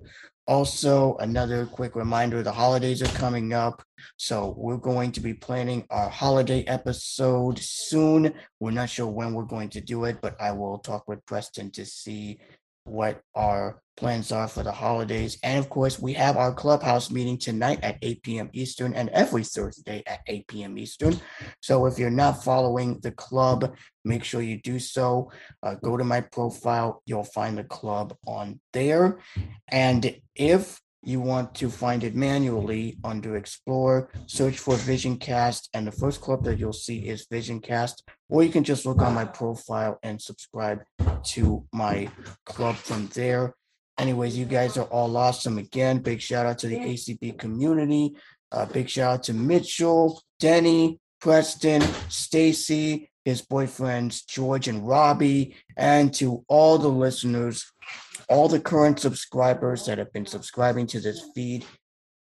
[0.48, 3.84] also, another quick reminder: the holidays are coming up,
[4.18, 8.34] so we're going to be planning our holiday episode soon.
[8.60, 11.72] We're not sure when we're going to do it, but I will talk with Preston
[11.72, 12.40] to see
[12.84, 15.38] what our plans are for the holidays.
[15.44, 18.50] And of course, we have our clubhouse meeting tonight at 8 p.m.
[18.54, 20.78] Eastern and every Thursday at 8 p.m.
[20.78, 21.20] Eastern.
[21.60, 25.32] So if you're not following the club, make sure you do so.
[25.62, 29.20] Uh, go to my profile, you'll find the club on there.
[29.68, 35.92] And if you want to find it manually under Explore, search for Visioncast, and the
[35.92, 40.00] first club that you'll see is Visioncast, or you can just look on my profile
[40.04, 40.84] and subscribe
[41.24, 42.10] to my
[42.46, 43.56] club from there.
[43.98, 45.58] Anyways, you guys are all awesome.
[45.58, 48.16] Again, big shout out to the ACB community.
[48.52, 56.14] Uh, big shout out to Mitchell, Denny, Preston, Stacy, his boyfriends George and Robbie, and
[56.16, 57.72] to all the listeners,
[58.32, 61.66] all the current subscribers that have been subscribing to this feed.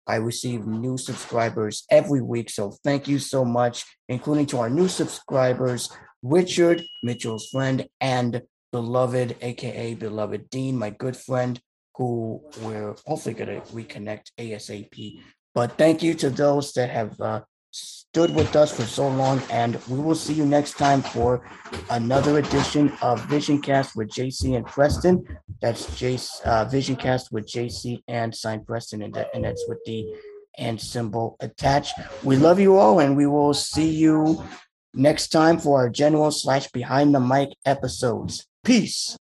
[0.07, 4.87] I receive new subscribers every week, so thank you so much, including to our new
[4.87, 5.89] subscribers,
[6.23, 8.41] Richard, Mitchell's friend, and
[8.71, 11.59] beloved, aka beloved Dean, my good friend,
[11.95, 15.19] who we're hopefully going to reconnect ASAP.
[15.53, 17.41] But thank you to those that have uh,
[17.78, 21.47] stood with us for so long, and we will see you next time for
[21.91, 25.23] another edition of Visioncast with JC and Preston.
[25.61, 30.15] That's Jace uh, Visioncast with JC and Sign Preston, and, that, and that's with the
[30.57, 31.93] and symbol attached.
[32.23, 34.43] We love you all, and we will see you
[34.95, 38.47] next time for our general slash behind the mic episodes.
[38.63, 39.15] Peace.